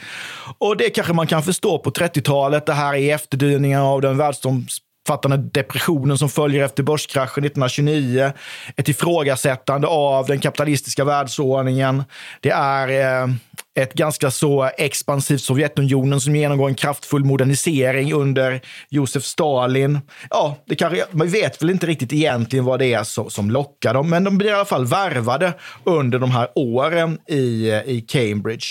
Och 0.59 0.77
det 0.77 0.91
kanske 0.91 1.13
man 1.13 1.27
kan 1.27 1.43
förstå 1.43 1.79
på 1.79 1.91
30-talet. 1.91 2.67
Det 2.67 2.73
här 2.73 2.95
är 2.95 3.15
efterdyningar 3.15 3.81
av 3.83 4.01
den 4.01 4.17
världsomfattande 4.17 5.37
depressionen 5.37 6.19
som 6.19 6.29
följer 6.29 6.65
efter 6.65 6.83
börskraschen 6.83 7.45
1929. 7.45 8.33
Ett 8.77 8.89
ifrågasättande 8.89 9.87
av 9.87 10.27
den 10.27 10.41
kapitalistiska 10.41 11.05
världsordningen. 11.05 12.05
Det 12.41 12.51
är 12.51 12.89
eh, 12.89 13.29
ett 13.75 13.95
ganska 13.95 14.31
så 14.31 14.71
expansivt 14.79 15.41
Sovjetunionen 15.41 16.21
som 16.21 16.37
genomgår 16.37 16.69
en 16.69 16.75
kraftfull 16.75 17.25
modernisering 17.25 18.13
under 18.13 18.61
Josef 18.89 19.25
Stalin. 19.25 20.01
Ja, 20.31 20.57
det 20.67 20.77
kanske, 20.77 21.05
man 21.11 21.29
vet 21.29 21.63
väl 21.63 21.71
inte 21.71 21.87
riktigt 21.87 22.13
egentligen 22.13 22.65
vad 22.65 22.79
det 22.79 22.95
är 22.95 23.05
som, 23.05 23.31
som 23.31 23.51
lockar 23.51 23.95
dem, 23.95 24.11
men 24.11 24.25
de 24.25 24.39
blir 24.39 24.51
i 24.51 24.53
alla 24.53 24.65
fall 24.65 24.87
värvade 24.87 25.53
under 25.85 26.19
de 26.19 26.31
här 26.31 26.49
åren 26.55 27.19
i, 27.29 27.71
i 27.87 28.05
Cambridge. 28.09 28.67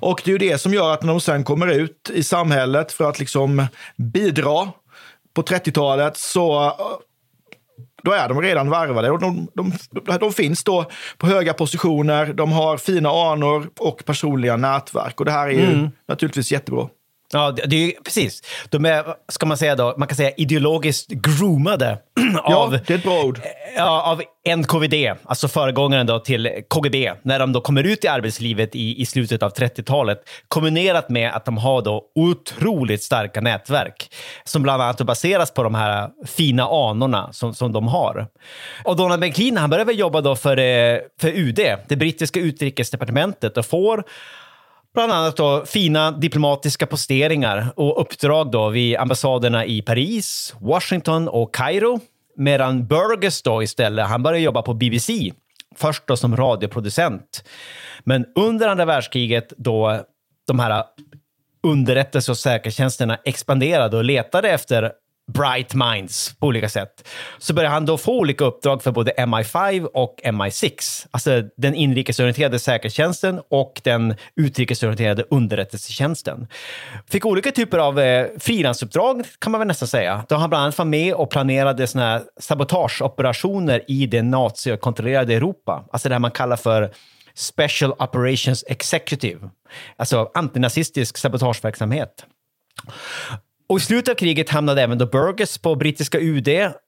Och 0.00 0.22
det 0.24 0.30
är 0.30 0.32
ju 0.32 0.38
det 0.38 0.58
som 0.58 0.74
gör 0.74 0.94
att 0.94 1.02
när 1.02 1.12
de 1.12 1.20
sen 1.20 1.44
kommer 1.44 1.66
ut 1.66 2.10
i 2.14 2.24
samhället 2.24 2.92
för 2.92 3.08
att 3.08 3.18
liksom 3.18 3.66
bidra 3.96 4.68
på 5.34 5.42
30-talet 5.42 6.16
så 6.16 6.72
då 8.02 8.12
är 8.12 8.28
de 8.28 8.42
redan 8.42 8.70
varvade. 8.70 9.10
Och 9.10 9.20
de, 9.20 9.48
de, 9.54 9.72
de, 10.20 10.32
finns 10.32 10.64
då 10.64 10.84
på 11.18 11.26
höga 11.26 11.52
positioner, 11.54 12.32
de 12.32 12.52
har 12.52 12.76
fina 12.76 13.08
anor 13.08 13.70
och 13.78 14.04
personliga 14.04 14.56
nätverk. 14.56 15.20
Och 15.20 15.24
det 15.24 15.32
här 15.32 15.48
är 15.48 15.52
ju 15.52 15.72
mm. 15.72 15.90
naturligtvis 16.08 16.52
jättebra. 16.52 16.88
Ja, 17.32 17.50
det, 17.50 17.66
det 17.66 17.76
är 17.76 18.02
precis. 18.04 18.42
De 18.70 18.84
är, 18.84 19.04
ska 19.28 19.46
man 19.46 19.56
säga 19.56 19.76
då, 19.76 19.94
man 19.98 20.08
kan 20.08 20.16
säga 20.16 20.30
ideologiskt 20.30 21.08
groomade 21.10 21.98
av, 22.42 22.74
ja, 22.74 22.80
det 22.86 22.94
är 22.94 22.98
ett 22.98 23.04
bra 23.04 23.22
ord. 23.22 23.40
Ja, 23.76 24.02
av 24.02 24.22
NKVD, 24.56 24.94
alltså 25.24 25.48
föregångaren 25.48 26.06
då 26.06 26.18
till 26.18 26.50
KGB, 26.68 27.12
när 27.22 27.38
de 27.38 27.52
då 27.52 27.60
kommer 27.60 27.84
ut 27.84 28.04
i 28.04 28.08
arbetslivet 28.08 28.76
i, 28.76 29.00
i 29.00 29.06
slutet 29.06 29.42
av 29.42 29.52
30-talet, 29.52 30.18
kombinerat 30.48 31.08
med 31.08 31.32
att 31.34 31.44
de 31.44 31.58
har 31.58 31.82
då 31.82 32.04
otroligt 32.14 33.02
starka 33.02 33.40
nätverk 33.40 34.14
som 34.44 34.62
bland 34.62 34.82
annat 34.82 35.00
baseras 35.00 35.50
på 35.50 35.62
de 35.62 35.74
här 35.74 36.10
fina 36.26 36.64
anorna 36.64 37.32
som, 37.32 37.54
som 37.54 37.72
de 37.72 37.88
har. 37.88 38.26
Och 38.84 38.96
Donald 38.96 39.20
McLean, 39.20 39.56
han 39.56 39.70
började 39.70 39.92
jobba 39.92 40.20
då 40.20 40.36
för, 40.36 40.58
eh, 40.58 40.98
för 41.20 41.28
UD, 41.28 41.60
det 41.88 41.96
brittiska 41.96 42.40
utrikesdepartementet, 42.40 43.56
och 43.56 43.66
får 43.66 44.04
Bland 44.94 45.12
annat 45.12 45.36
då 45.36 45.64
fina 45.66 46.10
diplomatiska 46.10 46.86
posteringar 46.86 47.72
och 47.76 48.00
uppdrag 48.00 48.50
då 48.50 48.68
vid 48.68 48.96
ambassaderna 48.96 49.64
i 49.64 49.82
Paris, 49.82 50.54
Washington 50.60 51.28
och 51.28 51.54
Kairo. 51.54 52.00
Medan 52.36 52.86
Burgess 52.86 53.42
då 53.42 53.62
istället, 53.62 54.06
han 54.06 54.22
började 54.22 54.44
jobba 54.44 54.62
på 54.62 54.74
BBC. 54.74 55.32
Först 55.76 56.06
då 56.06 56.16
som 56.16 56.36
radioproducent. 56.36 57.44
Men 58.04 58.26
under 58.34 58.68
andra 58.68 58.84
världskriget 58.84 59.52
då 59.56 60.00
de 60.46 60.58
här 60.58 60.84
underrättelse 61.62 62.30
och 62.30 62.38
säkerhetstjänsterna 62.38 63.18
expanderade 63.24 63.96
och 63.96 64.04
letade 64.04 64.50
efter 64.50 64.92
bright 65.32 65.74
minds 65.74 66.34
på 66.38 66.46
olika 66.46 66.68
sätt. 66.68 67.08
Så 67.38 67.54
började 67.54 67.74
han 67.74 67.86
då 67.86 67.98
få 67.98 68.18
olika 68.18 68.44
uppdrag 68.44 68.82
för 68.82 68.92
både 68.92 69.12
MI5 69.12 69.84
och 69.84 70.20
MI6, 70.24 71.06
alltså 71.10 71.42
den 71.56 71.74
inrikesorienterade 71.74 72.58
säkerhetstjänsten 72.58 73.40
och 73.50 73.80
den 73.84 74.14
utrikesorienterade 74.36 75.24
underrättelsetjänsten. 75.30 76.46
Fick 77.10 77.26
olika 77.26 77.50
typer 77.50 77.78
av 77.78 78.00
eh, 78.00 78.26
frilansuppdrag 78.38 79.22
kan 79.38 79.52
man 79.52 79.58
väl 79.58 79.68
nästan 79.68 79.88
säga. 79.88 80.24
Då 80.28 80.34
han 80.34 80.50
bland 80.50 80.62
annat 80.62 80.78
var 80.78 80.84
med 80.84 81.14
och 81.14 81.30
planerade 81.30 81.86
såna 81.86 82.04
här 82.04 82.22
sabotageoperationer 82.40 83.82
i 83.88 84.06
det 84.06 84.22
nazikontrollerade 84.22 85.34
Europa, 85.34 85.84
alltså 85.92 86.08
det 86.08 86.18
man 86.18 86.30
kallar 86.30 86.56
för 86.56 86.90
Special 87.34 87.92
Operations 87.92 88.64
Executive, 88.68 89.50
alltså 89.96 90.30
antinazistisk 90.34 91.18
sabotageverksamhet. 91.18 92.26
Och 93.72 93.78
i 93.78 93.80
slutet 93.80 94.12
av 94.12 94.14
kriget 94.14 94.50
hamnade 94.50 94.82
även 94.82 94.98
då 94.98 95.06
Burgess 95.06 95.58
på 95.58 95.74
brittiska 95.74 96.18
UD, 96.20 96.44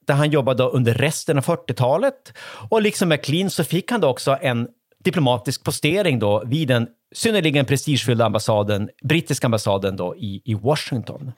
där 0.07 0.15
han 0.15 0.31
jobbade 0.31 0.65
under 0.65 0.95
resten 0.95 1.39
av 1.39 1.45
40-talet. 1.45 2.33
Och 2.71 2.83
liksom 2.83 3.09
McLean 3.09 3.51
så 3.51 3.65
fick 3.65 3.91
han 3.91 4.01
då 4.01 4.09
också 4.09 4.39
en 4.41 4.69
diplomatisk 5.05 5.65
postering 5.65 6.19
då 6.19 6.43
vid 6.47 6.69
den 6.69 6.87
synnerligen 7.15 7.67
prestigefyllda 7.67 8.25
ambassaden, 8.25 8.89
brittiska 9.05 9.47
ambassaden 9.47 9.97
då 9.97 10.17
i, 10.17 10.43
i 10.45 10.55
Washington. 10.55 11.33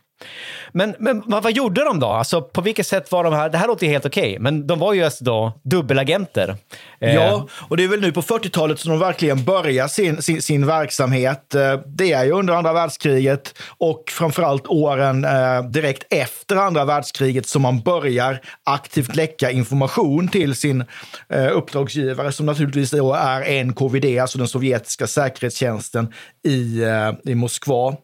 Men, 0.73 0.95
men 0.99 1.23
vad, 1.27 1.43
vad, 1.43 1.53
gjorde 1.53 1.85
de 1.85 2.01
då? 2.01 2.07
Alltså, 2.07 2.43
på 2.43 2.61
vilket 2.61 2.87
sätt 2.87 3.13
var 3.13 3.25
de 3.25 3.33
här? 3.33 3.49
Det 3.49 3.59
här 3.59 3.67
låter 3.67 3.87
ju 3.87 3.93
helt 3.93 4.07
okej, 4.07 4.31
okay, 4.31 4.39
men 4.39 4.67
de 4.67 4.79
var 4.79 4.93
ju 4.93 5.05
alltså 5.05 5.25
då 5.25 5.53
dubbelagenter. 5.63 6.57
Eh, 7.01 7.15
ja, 7.15 7.49
och 7.69 7.77
det 7.77 7.85
är 7.85 7.89
väl 7.89 8.01
nu 8.01 8.13
på 8.13 8.23
40-talet 8.23 8.81
som 8.81 8.91
de 8.91 8.99
verkligen 9.01 9.45
börjar 9.45 9.89
sin, 9.89 10.23
sin, 10.23 10.43
sin, 10.43 10.67
verksamhet. 10.67 11.55
Eh, 11.55 11.81
det 11.87 12.13
är 12.13 12.25
ju 12.25 12.33
under 12.33 12.55
andra 12.55 12.73
världskriget 12.73 13.55
och 13.79 14.05
framförallt 14.11 14.67
åren 14.67 15.25
eh, 15.25 15.63
direkt 15.63 16.13
efter 16.13 16.57
andra 16.57 16.85
världskriget 16.85 17.47
som 17.47 17.63
man 17.63 17.81
börjar 17.81 18.41
aktivt 18.65 19.17
läcka 19.17 19.51
information 19.51 20.29
till 20.29 20.55
sin 20.55 20.85
uppdragsgivare 21.53 22.33
som 22.33 22.47
naturligtvis 22.47 22.91
då 22.91 23.15
är 23.15 23.65
NKVD, 23.65 24.19
alltså 24.19 24.39
den 24.39 24.49
sovjetiska 24.49 25.07
säkerhetstjänsten 25.07 26.13
i, 26.45 26.83
i 27.25 27.35
Moskva. 27.35 27.97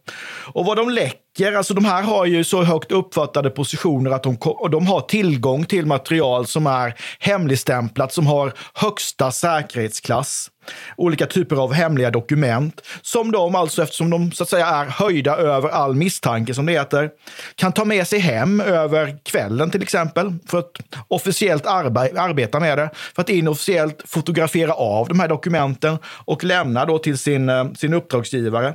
Och 0.53 0.67
vad 0.67 0.77
de 0.77 0.91
läcker 0.91 1.22
Alltså 1.41 1.75
de 1.75 1.85
här 1.85 2.03
har 2.03 2.27
ju 2.27 2.45
så 2.45 2.63
högt 2.63 2.93
uppfattade 2.93 3.51
positioner 3.51 4.11
att 4.11 4.23
de, 4.23 4.37
de 4.71 4.87
har 4.87 5.01
tillgång 5.01 5.65
till 5.65 5.87
material 5.87 6.47
som 6.47 6.67
är 6.67 6.95
hemligstämplat, 7.19 8.13
som 8.13 8.27
har 8.27 8.53
högsta 8.75 9.31
säkerhetsklass. 9.31 10.49
Olika 10.97 11.27
typer 11.27 11.57
av 11.57 11.73
hemliga 11.73 12.11
dokument 12.11 12.81
som 13.03 13.33
de 13.33 13.55
alltså, 13.55 13.83
eftersom 13.83 14.11
de 14.11 14.33
så 14.33 14.43
att 14.43 14.49
säga 14.49 14.67
är 14.67 14.87
höjda 14.87 15.37
över 15.37 15.69
all 15.69 15.95
misstanke 15.95 16.55
som 16.55 16.67
det 16.67 16.73
heter, 16.73 17.11
kan 17.55 17.73
ta 17.73 17.85
med 17.85 18.07
sig 18.07 18.19
hem 18.19 18.61
över 18.61 19.19
kvällen 19.25 19.71
till 19.71 19.83
exempel 19.83 20.35
för 20.47 20.59
att 20.59 20.71
officiellt 21.09 21.67
arbe 21.67 22.01
arbeta 22.01 22.61
med 22.61 22.79
det, 22.79 22.91
för 23.15 23.23
att 23.23 23.29
inofficiellt 23.29 24.03
fotografera 24.05 24.73
av 24.73 25.09
de 25.09 25.21
här 25.21 25.29
dokumenten 25.29 25.99
och 26.25 26.45
lämna 26.45 26.85
då 26.85 26.99
till 26.99 27.19
sin, 27.19 27.49
eh, 27.49 27.73
sin 27.73 27.95
uppdragsgivare. 27.95 28.75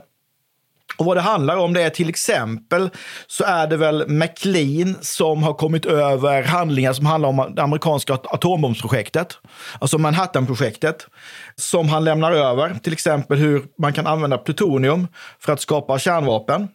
Och 0.98 1.06
vad 1.06 1.17
det 1.17 1.22
handlar 1.22 1.58
om 1.58 1.74
det 1.74 1.82
är 1.82 1.89
till 1.89 2.10
exempel 2.10 2.89
så 3.27 3.44
är 3.44 3.67
det 3.67 3.77
väl 3.77 4.10
McLean 4.10 4.96
som 5.01 5.44
har 5.44 5.53
kommit 5.53 5.86
över 5.86 6.44
handlingar 6.44 6.94
som 6.94 7.06
handlar 7.06 7.29
om 7.29 7.53
det 7.56 7.63
amerikanska 7.63 8.13
atombombsprojektet, 8.13 9.38
alltså 9.79 9.98
Manhattanprojektet, 9.98 11.08
som 11.56 11.89
han 11.89 12.03
lämnar 12.03 12.32
över. 12.32 12.75
Till 12.84 12.94
exempel 12.94 13.38
hur 13.38 13.63
man 13.82 13.94
kan 13.94 14.08
använda 14.08 14.38
plutonium 14.38 15.08
för 15.39 15.53
att 15.53 15.62
skapa 15.62 16.00
kärnvapen. 16.00 16.67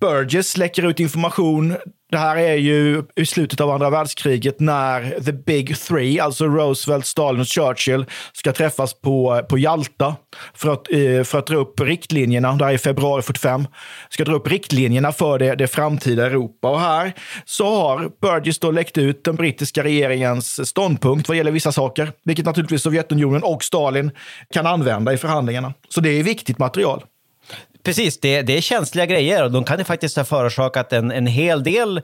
Burgess 0.00 0.56
läcker 0.56 0.86
ut 0.86 1.00
information. 1.00 1.76
Det 2.10 2.18
här 2.18 2.36
är 2.36 2.54
ju 2.54 3.02
i 3.16 3.26
slutet 3.26 3.60
av 3.60 3.70
andra 3.70 3.90
världskriget 3.90 4.60
när 4.60 5.20
the 5.20 5.32
big 5.32 5.76
three, 5.76 6.20
alltså 6.20 6.44
Roosevelt, 6.44 7.06
Stalin 7.06 7.40
och 7.40 7.46
Churchill, 7.46 8.04
ska 8.32 8.52
träffas 8.52 9.00
på, 9.00 9.42
på 9.48 9.58
Jalta 9.58 10.16
för 10.54 10.72
att, 10.72 10.92
eh, 10.92 11.24
för 11.24 11.38
att 11.38 11.46
dra 11.46 11.56
upp 11.56 11.80
riktlinjerna. 11.80 12.52
Det 12.52 12.64
här 12.64 12.72
är 12.72 12.78
februari 12.78 13.22
45. 13.22 13.66
Ska 14.08 14.24
dra 14.24 14.34
upp 14.34 14.46
riktlinjerna 14.46 15.12
för 15.12 15.38
det, 15.38 15.54
det 15.54 15.66
framtida 15.66 16.26
Europa. 16.26 16.70
Och 16.70 16.80
här 16.80 17.12
så 17.44 17.80
har 17.80 18.10
Burgess 18.20 18.58
då 18.58 18.70
läckt 18.70 18.98
ut 18.98 19.24
den 19.24 19.36
brittiska 19.36 19.84
regeringens 19.84 20.68
ståndpunkt 20.68 21.28
vad 21.28 21.36
gäller 21.36 21.52
vissa 21.52 21.72
saker, 21.72 22.12
vilket 22.24 22.46
naturligtvis 22.46 22.82
Sovjetunionen 22.82 23.42
och 23.42 23.64
Stalin 23.64 24.10
kan 24.54 24.66
använda 24.66 25.12
i 25.12 25.16
förhandlingarna. 25.16 25.74
Så 25.88 26.00
det 26.00 26.10
är 26.10 26.22
viktigt 26.22 26.58
material. 26.58 27.02
Precis, 27.88 28.20
det, 28.20 28.42
det 28.42 28.56
är 28.56 28.60
känsliga 28.60 29.06
grejer 29.06 29.44
och 29.44 29.50
de 29.50 29.64
kan 29.64 29.78
ju 29.78 29.84
faktiskt 29.84 30.16
ha 30.16 30.24
förorsakat 30.24 30.92
en, 30.92 31.10
en 31.10 31.26
hel 31.26 31.62
del 31.62 32.00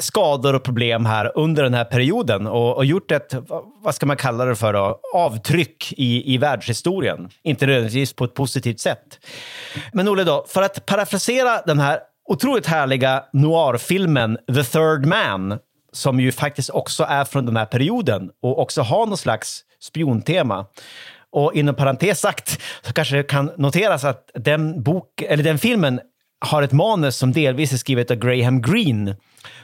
skador 0.00 0.54
och 0.54 0.62
problem 0.62 1.06
här 1.06 1.32
under 1.34 1.62
den 1.62 1.74
här 1.74 1.84
perioden 1.84 2.46
och, 2.46 2.76
och 2.76 2.84
gjort 2.84 3.10
ett, 3.10 3.34
vad 3.82 3.94
ska 3.94 4.06
man 4.06 4.16
kalla 4.16 4.44
det 4.44 4.56
för, 4.56 4.72
då, 4.72 5.00
avtryck 5.14 5.92
i, 5.92 6.34
i 6.34 6.38
världshistorien. 6.38 7.28
Inte 7.42 7.66
nödvändigtvis 7.66 8.12
på 8.12 8.24
ett 8.24 8.34
positivt 8.34 8.80
sätt. 8.80 9.18
Men 9.92 10.08
Olle, 10.08 10.24
då, 10.24 10.44
för 10.48 10.62
att 10.62 10.86
parafrasera 10.86 11.62
den 11.66 11.78
här 11.78 11.98
otroligt 12.28 12.66
härliga 12.66 13.24
noirfilmen 13.32 14.38
The 14.54 14.64
Third 14.64 15.06
Man, 15.06 15.58
som 15.92 16.20
ju 16.20 16.32
faktiskt 16.32 16.70
också 16.70 17.04
är 17.08 17.24
från 17.24 17.46
den 17.46 17.56
här 17.56 17.66
perioden 17.66 18.30
och 18.42 18.58
också 18.58 18.82
har 18.82 19.06
någon 19.06 19.18
slags 19.18 19.60
spiontema. 19.80 20.66
Och 21.32 21.54
inom 21.54 21.74
parentes 21.74 22.20
sagt 22.20 22.60
så 22.82 22.92
kanske 22.92 23.16
det 23.16 23.22
kan 23.22 23.50
noteras 23.56 24.04
att 24.04 24.30
den, 24.34 24.82
bok, 24.82 25.22
eller 25.22 25.44
den 25.44 25.58
filmen 25.58 26.00
har 26.44 26.62
ett 26.62 26.72
manus 26.72 27.16
som 27.16 27.32
delvis 27.32 27.72
är 27.72 27.76
skrivet 27.76 28.10
av 28.10 28.16
Graham 28.16 28.62
Greene 28.62 29.16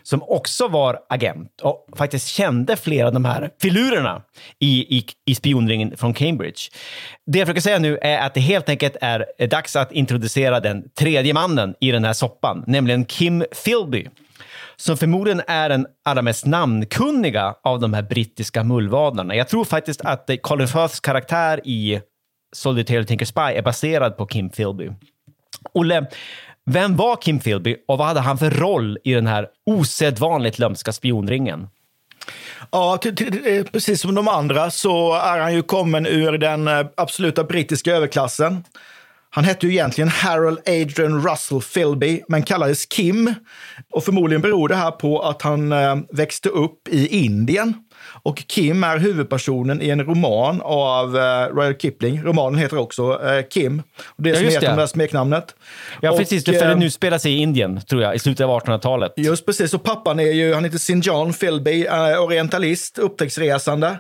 som 0.03 0.23
också 0.23 0.69
var 0.69 0.99
agent 1.09 1.61
och 1.63 1.89
faktiskt 1.97 2.29
kände 2.29 2.77
flera 2.77 3.07
av 3.07 3.13
de 3.13 3.25
här 3.25 3.51
filurerna 3.61 4.23
i, 4.59 4.99
i, 4.99 5.07
i 5.27 5.35
spionringen 5.35 5.97
från 5.97 6.15
Cambridge. 6.15 6.61
Det 7.27 7.39
jag 7.39 7.47
försöker 7.47 7.61
säga 7.61 7.79
nu 7.79 7.99
är 8.03 8.19
att 8.19 8.35
det 8.35 8.41
helt 8.41 8.69
enkelt 8.69 8.97
är 9.01 9.47
dags 9.47 9.77
att 9.77 9.93
introducera 9.93 10.61
den 10.61 10.85
tredje 10.99 11.35
mannen 11.35 11.75
i 11.81 11.91
den 11.91 12.05
här 12.05 12.13
soppan, 12.13 12.65
nämligen 12.67 13.05
Kim 13.05 13.45
Philby 13.65 14.09
som 14.81 14.97
förmodligen 14.97 15.43
är 15.47 15.69
den 15.69 15.87
allra 16.05 16.23
mest 16.23 16.47
namnkunniga 16.47 17.55
av 17.63 17.81
de 17.81 17.95
här 17.95 18.03
brittiska 18.03 18.65
mullvadarna. 18.65 19.35
Jag 19.35 19.49
tror 19.49 19.65
faktiskt 19.65 20.01
att 20.01 20.31
eh, 20.31 20.37
Colin 20.37 20.69
Firths 20.69 21.01
karaktär 21.01 21.61
i 21.65 22.01
Solitaire 22.53 23.05
Tinker 23.05 23.27
Spy 23.27 23.41
är 23.41 23.63
baserad 23.63 24.17
på 24.17 24.27
Kim 24.27 24.51
Philby. 24.51 24.91
Olle, 25.73 26.07
vem 26.67 26.97
var 26.97 27.17
Kim 27.17 27.39
Philby 27.41 27.77
och 27.89 27.99
vad 27.99 28.07
hade 28.07 28.21
han 28.21 28.39
för 28.39 28.51
roll 28.51 28.99
i 29.05 29.13
den 29.13 29.27
här 29.27 29.49
osedvanligt 29.67 30.59
lömska 30.59 30.93
spionringen? 30.93 31.69
Ja, 32.71 32.99
eh, 33.05 33.65
precis 33.65 34.01
som 34.01 34.15
de 34.15 34.29
andra 34.29 34.71
så 34.71 35.15
är 35.15 35.39
han 35.39 35.55
ju 35.55 35.63
kommen 35.63 36.07
ur 36.07 36.39
den 36.39 36.69
eh, 36.69 36.87
absoluta 36.97 37.45
brittiska 37.45 37.93
överklassen. 37.93 38.65
Han 39.31 39.45
hette 39.45 39.67
ju 39.67 39.73
egentligen 39.73 40.09
Harold 40.09 40.59
Adrian 40.59 41.29
Russell 41.29 41.61
Philby, 41.61 42.23
men 42.29 42.43
kallades 42.43 42.87
Kim. 42.87 43.35
Och 43.93 44.05
förmodligen 44.05 44.43
beror 44.43 44.69
det 44.69 44.75
här 44.75 44.91
på 44.91 45.21
att 45.21 45.43
han 45.43 45.73
eh, 45.73 45.97
växte 46.13 46.49
upp 46.49 46.89
i 46.89 47.25
Indien. 47.25 47.75
Och 48.23 48.39
Kim 48.47 48.85
är 48.85 48.99
huvudpersonen 48.99 49.83
i 49.83 49.91
en 49.91 50.05
roman 50.05 50.61
av 50.65 51.17
eh, 51.17 51.55
Royal 51.55 51.75
Kipling. 51.75 52.23
Romanen 52.23 52.59
heter 52.59 52.79
också 52.79 53.27
eh, 53.27 53.43
Kim. 53.51 53.83
Och 54.07 54.23
det 54.23 54.31
är 54.31 54.35
ja, 54.35 54.39
som 54.39 54.49
heter 54.49 54.77
det. 54.77 54.83
det 54.83 54.89
smeknamnet. 54.89 55.55
Ja, 56.01 56.11
och, 56.11 56.19
precis. 56.19 56.45
Det, 56.45 56.59
för 56.59 56.67
den 56.67 56.83
utspelar 56.83 57.19
sig 57.19 57.33
i 57.33 57.37
Indien, 57.37 57.81
tror 57.81 58.03
jag, 58.03 58.15
i 58.15 58.19
slutet 58.19 58.47
av 58.47 58.61
1800-talet. 58.61 59.13
Just 59.17 59.47
precis. 59.47 59.75
Och 59.75 59.83
pappan 59.83 60.21
är 60.21 60.33
ju, 60.33 60.55
han 60.55 60.65
heter 60.65 60.77
St. 60.77 61.01
John 61.03 61.33
Philby, 61.33 61.87
orientalist, 62.19 62.99
upptäcktsresande 62.99 63.99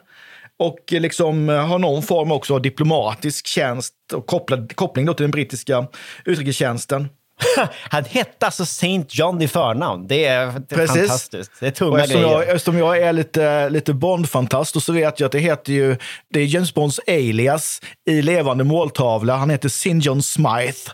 och 0.58 0.78
liksom 0.88 1.50
eh, 1.50 1.66
har 1.66 1.78
någon 1.78 2.02
form 2.02 2.32
också 2.32 2.54
av 2.54 2.62
diplomatisk 2.62 3.46
tjänst 3.46 3.94
och 4.12 4.26
kopplad, 4.26 4.76
koppling 4.76 5.06
då 5.06 5.14
till 5.14 5.24
den 5.24 5.30
brittiska 5.30 5.86
utrikestjänsten. 6.24 7.08
Han 7.90 8.04
hette 8.04 8.46
alltså 8.46 8.66
Saint 8.66 9.18
John 9.18 9.42
i 9.42 9.48
förnamn. 9.48 10.06
Det 10.06 10.24
är, 10.24 10.62
det 10.68 10.74
är 10.74 10.86
fantastiskt. 10.86 11.52
Det 11.60 11.66
är 11.66 11.70
tunga 11.70 11.98
eftersom 11.98 12.22
grejer. 12.22 12.34
Jag, 12.34 12.48
eftersom 12.48 12.78
jag 12.78 12.98
är 12.98 13.12
lite, 13.12 13.68
lite 13.68 13.92
Bond-fantast 13.92 14.82
så 14.82 14.92
vet 14.92 15.20
jag 15.20 15.26
att 15.26 15.32
det 15.32 15.38
heter 15.38 15.72
ju, 15.72 15.96
det 16.32 16.40
är 16.40 16.44
James 16.44 16.74
Bonds 16.74 17.00
alias 17.06 17.80
i 18.10 18.22
levande 18.22 18.64
måltavla. 18.64 19.36
Han 19.36 19.50
heter 19.50 19.68
St. 19.68 19.90
John 19.90 20.22
Smythe. 20.22 20.92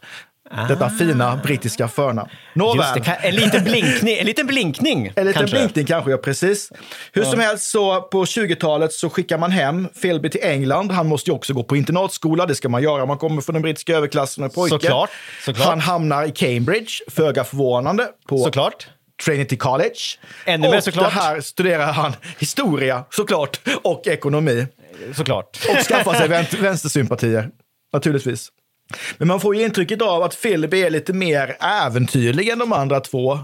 Ah. 0.57 0.67
Detta 0.67 0.91
fina 0.91 1.37
brittiska 1.37 1.89
förnamn. 1.89 2.31
Nåväl. 2.53 3.03
en 3.23 3.35
liten 3.35 3.65
blinkning, 3.65 4.19
en 4.19 4.27
liten 4.27 4.47
blinkning. 4.47 5.13
En 5.17 5.27
liten 5.27 5.41
kanske. 5.41 5.57
blinkning 5.57 5.87
kanske, 5.87 6.11
ja 6.11 6.17
precis. 6.17 6.73
Hur 7.13 7.23
ja. 7.23 7.31
som 7.31 7.41
helst 7.41 7.71
så 7.71 8.03
på 8.03 8.25
20-talet 8.25 8.93
så 8.93 9.11
skickar 9.11 9.39
man 9.39 9.51
hem 9.51 9.89
Philby 10.03 10.31
till 10.31 10.41
England. 10.43 10.91
Han 10.91 11.07
måste 11.07 11.31
ju 11.31 11.35
också 11.35 11.53
gå 11.55 11.63
på 11.63 11.77
internatskola, 11.77 12.47
det 12.47 12.55
ska 12.55 12.69
man 12.69 12.83
göra 12.83 13.03
om 13.03 13.09
man 13.09 13.19
kommer 13.19 13.43
från 13.43 13.55
den 13.55 13.63
brittiska 13.63 13.97
överklassen 13.97 14.45
och 14.45 14.55
pojke. 14.55 14.75
Såklart. 14.75 15.11
Såklart. 15.45 15.69
Han 15.69 15.81
hamnar 15.81 16.25
i 16.25 16.31
Cambridge, 16.31 16.91
föga 17.11 17.45
förvånande, 17.45 18.09
på 18.29 18.39
Såklart. 18.39 18.89
Trinity 19.25 19.57
College. 19.57 19.99
Ännu 20.45 20.71
mer 20.71 20.81
såklart. 20.81 21.13
Här 21.13 21.41
studerar 21.41 21.93
han 21.93 22.13
historia, 22.39 23.05
såklart, 23.11 23.61
och 23.83 24.07
ekonomi. 24.07 24.67
Såklart. 25.17 25.59
Och 25.69 25.85
skaffar 25.85 26.15
sig 26.15 26.29
vänstersympatier, 26.61 27.51
naturligtvis. 27.93 28.51
Men 29.19 29.29
man 29.29 29.41
får 29.41 29.57
ju 29.57 29.63
intrycket 29.63 30.03
av 30.03 30.23
att 30.23 30.43
Philby 30.43 30.83
är 30.83 30.91
lite 30.91 31.13
mer 31.13 31.57
äventyrlig 31.61 32.49
än 32.49 32.59
de 32.59 32.73
andra 32.73 33.01
två. 33.01 33.39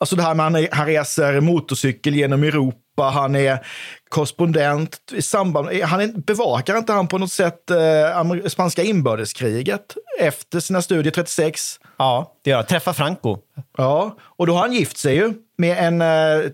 Alltså 0.00 0.16
det 0.16 0.22
här 0.22 0.34
med 0.34 0.46
att 0.46 0.74
han 0.74 0.86
reser 0.86 1.40
motorcykel 1.40 2.14
genom 2.14 2.42
Europa, 2.42 3.02
han 3.02 3.36
är 3.36 3.66
korrespondent 4.08 4.98
i 5.12 5.22
samband, 5.22 5.82
han 5.82 6.20
bevakar 6.20 6.78
inte 6.78 6.92
han 6.92 7.08
på 7.08 7.18
något 7.18 7.32
sätt 7.32 7.70
eh, 7.70 8.46
spanska 8.46 8.82
inbördeskriget 8.82 9.94
efter 10.20 10.60
sina 10.60 10.82
studier 10.82 11.12
36? 11.12 11.80
Ja, 11.96 12.32
det 12.44 12.50
gör 12.50 12.62
Träffa 12.62 12.92
Franco. 12.92 13.38
Ja, 13.76 14.16
och 14.20 14.46
då 14.46 14.52
har 14.54 14.60
han 14.60 14.72
gift 14.72 14.98
sig 14.98 15.14
ju 15.14 15.32
med 15.58 15.78
en 15.78 16.02
eh, 16.02 16.50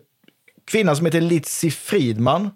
kvinna 0.70 0.96
som 0.96 1.07
heter 1.07 1.20
Litsi 1.20 1.70
Friedman 1.70 2.50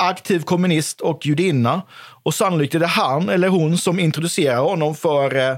aktiv 0.00 0.42
kommunist 0.42 1.00
och 1.00 1.26
judinna. 1.26 1.82
Och 2.22 2.34
sannolikt 2.34 2.74
är 2.74 2.78
det 2.78 2.86
han 2.86 3.28
eller 3.28 3.48
hon 3.48 3.78
som 3.78 4.00
introducerar 4.00 4.60
honom 4.60 4.94
för 4.94 5.36
eh, 5.36 5.56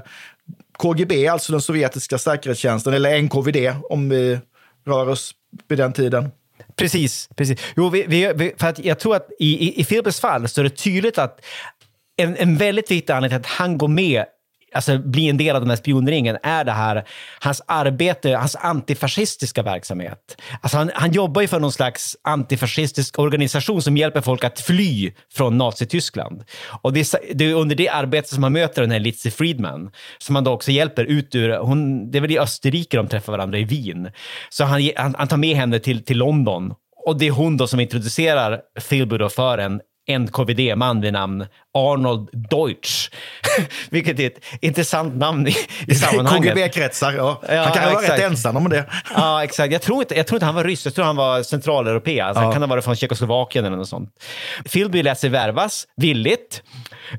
KGB, 0.77 1.27
alltså 1.27 1.51
den 1.51 1.61
sovjetiska 1.61 2.17
säkerhetstjänsten, 2.17 2.93
eller 2.93 3.21
NKVD 3.21 3.75
om 3.89 4.09
vi 4.09 4.39
rör 4.87 5.09
oss 5.09 5.31
vid 5.67 5.77
den 5.77 5.93
tiden. 5.93 6.31
Precis. 6.75 7.29
precis. 7.35 7.59
Jo, 7.75 7.89
vi, 7.89 8.05
vi, 8.07 8.53
för 8.57 8.67
att 8.67 8.79
jag 8.79 8.99
tror 8.99 9.15
att 9.15 9.29
i, 9.39 9.67
i, 9.67 9.81
i 9.81 9.83
Philbys 9.83 10.19
fall 10.19 10.47
så 10.49 10.61
är 10.61 10.63
det 10.63 10.69
tydligt 10.69 11.17
att 11.17 11.45
en, 12.17 12.37
en 12.37 12.57
väldigt 12.57 12.91
viktig 12.91 13.13
anledning 13.13 13.41
till 13.41 13.49
att 13.49 13.57
han 13.57 13.77
går 13.77 13.87
med 13.87 14.25
alltså, 14.73 14.97
bli 14.97 15.29
en 15.29 15.37
del 15.37 15.55
av 15.55 15.61
den 15.61 15.69
här 15.69 15.77
spionringen 15.77 16.37
är 16.43 16.63
det 16.63 16.71
här, 16.71 17.03
hans 17.39 17.61
arbete, 17.67 18.35
hans 18.35 18.55
antifascistiska 18.55 19.63
verksamhet. 19.63 20.41
Alltså 20.61 20.77
han, 20.77 20.91
han 20.93 21.11
jobbar 21.11 21.41
ju 21.41 21.47
för 21.47 21.59
någon 21.59 21.71
slags 21.71 22.17
antifascistisk 22.23 23.19
organisation 23.19 23.81
som 23.81 23.97
hjälper 23.97 24.21
folk 24.21 24.43
att 24.43 24.59
fly 24.59 25.11
från 25.33 25.57
Nazityskland. 25.57 26.43
Och 26.81 26.93
det 26.93 26.99
är, 26.99 27.33
det 27.33 27.45
är 27.45 27.53
under 27.53 27.75
det 27.75 27.89
arbetet 27.89 28.29
som 28.29 28.43
han 28.43 28.53
möter 28.53 28.81
den 28.81 28.91
här 28.91 28.99
Litzy 28.99 29.31
Friedman, 29.31 29.91
som 30.17 30.35
han 30.35 30.43
då 30.43 30.51
också 30.51 30.71
hjälper 30.71 31.03
ut 31.05 31.35
ur, 31.35 31.57
hon, 31.57 32.11
det 32.11 32.17
är 32.17 32.21
väl 32.21 32.31
i 32.31 32.39
Österrike 32.39 32.97
de 32.97 33.07
träffar 33.07 33.31
varandra, 33.31 33.57
i 33.57 33.63
Wien. 33.63 34.11
Så 34.49 34.63
han, 34.63 34.89
han, 34.95 35.15
han 35.17 35.27
tar 35.27 35.37
med 35.37 35.55
henne 35.55 35.79
till, 35.79 36.05
till 36.05 36.17
London 36.17 36.73
och 37.05 37.17
det 37.19 37.27
är 37.27 37.31
hon 37.31 37.57
då 37.57 37.67
som 37.67 37.79
introducerar 37.79 38.61
Philby 38.89 39.29
för 39.29 39.57
en 39.57 39.81
NKVD-man 40.11 41.01
vid 41.01 41.13
namn 41.13 41.45
Arnold 41.73 42.29
Deutsch. 42.49 43.09
Vilket 43.89 44.19
är 44.19 44.27
ett 44.27 44.39
intressant 44.61 45.15
namn 45.15 45.47
i, 45.47 45.55
i 45.87 45.95
sammanhanget. 45.95 46.53
KGB-kretsar, 46.53 47.13
ja. 47.13 47.41
ja. 47.49 47.63
Han 47.63 47.73
kan 47.73 47.83
ja, 47.83 47.93
vara 47.93 48.03
rätt 48.03 48.19
ensam 48.19 48.57
om 48.57 48.69
det. 48.69 48.85
Ja, 49.15 49.43
exakt. 49.43 49.73
Jag 49.73 49.81
tror, 49.81 50.01
inte, 50.01 50.15
jag 50.15 50.27
tror 50.27 50.35
inte 50.35 50.45
han 50.45 50.55
var 50.55 50.63
ryss, 50.63 50.85
jag 50.85 50.95
tror 50.95 51.05
han 51.05 51.15
var 51.15 51.43
centraleuropé. 51.43 52.19
Alltså, 52.19 52.41
ja. 52.41 52.43
Han 52.43 52.53
kan 52.53 52.61
ha 52.61 52.67
varit 52.67 52.83
från 52.83 52.95
Tjeckoslovakien 52.95 53.65
eller 53.65 53.77
något 53.77 53.89
sånt. 53.89 54.09
Philby 54.71 55.03
lät 55.03 55.19
sig 55.19 55.29
värvas, 55.29 55.87
villigt. 55.95 56.63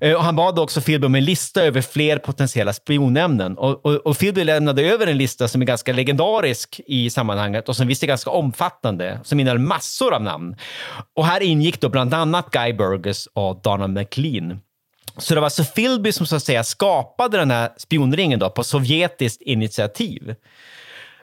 Eh, 0.01 0.15
och 0.15 0.25
han 0.25 0.37
bad 0.37 0.59
också 0.59 0.81
Philby 0.81 1.07
om 1.07 1.15
en 1.15 1.25
lista 1.25 1.63
över 1.63 1.81
fler 1.83 2.19
potentiella 2.19 2.73
spionämnen. 2.73 3.59
Och, 3.59 3.87
och, 3.87 3.95
och 3.95 4.19
Philby 4.19 4.45
lämnade 4.45 4.83
över 4.83 5.07
en 5.07 5.19
lista 5.19 5.49
som 5.49 5.63
är 5.63 5.67
ganska 5.67 5.93
legendarisk 5.93 6.81
i 6.87 7.11
sammanhanget 7.11 7.69
och 7.69 7.77
som 7.77 7.87
visst 7.87 8.03
är 8.03 8.07
ganska 8.07 8.31
omfattande, 8.31 9.21
som 9.25 9.41
innehöll 9.41 9.59
massor 9.59 10.15
av 10.15 10.23
namn. 10.23 10.57
Och 11.17 11.27
här 11.27 11.43
ingick 11.43 11.81
då 11.81 11.89
bland 11.89 12.15
annat 12.15 12.51
Guy 12.51 12.74
Burgess 12.75 13.27
och 13.27 13.61
Donna 13.63 13.87
McLean. 13.87 14.61
Så 15.19 15.35
det 15.35 15.41
var 15.41 15.47
alltså 15.47 15.65
Philby 15.65 16.13
som 16.13 16.27
så 16.27 16.37
att 16.37 16.43
säga 16.43 16.65
skapade 16.65 17.39
den 17.39 17.51
här 17.51 17.71
spionringen 17.77 18.39
då, 18.39 18.51
på 18.51 18.65
sovjetiskt 18.65 19.43
initiativ. 19.43 20.35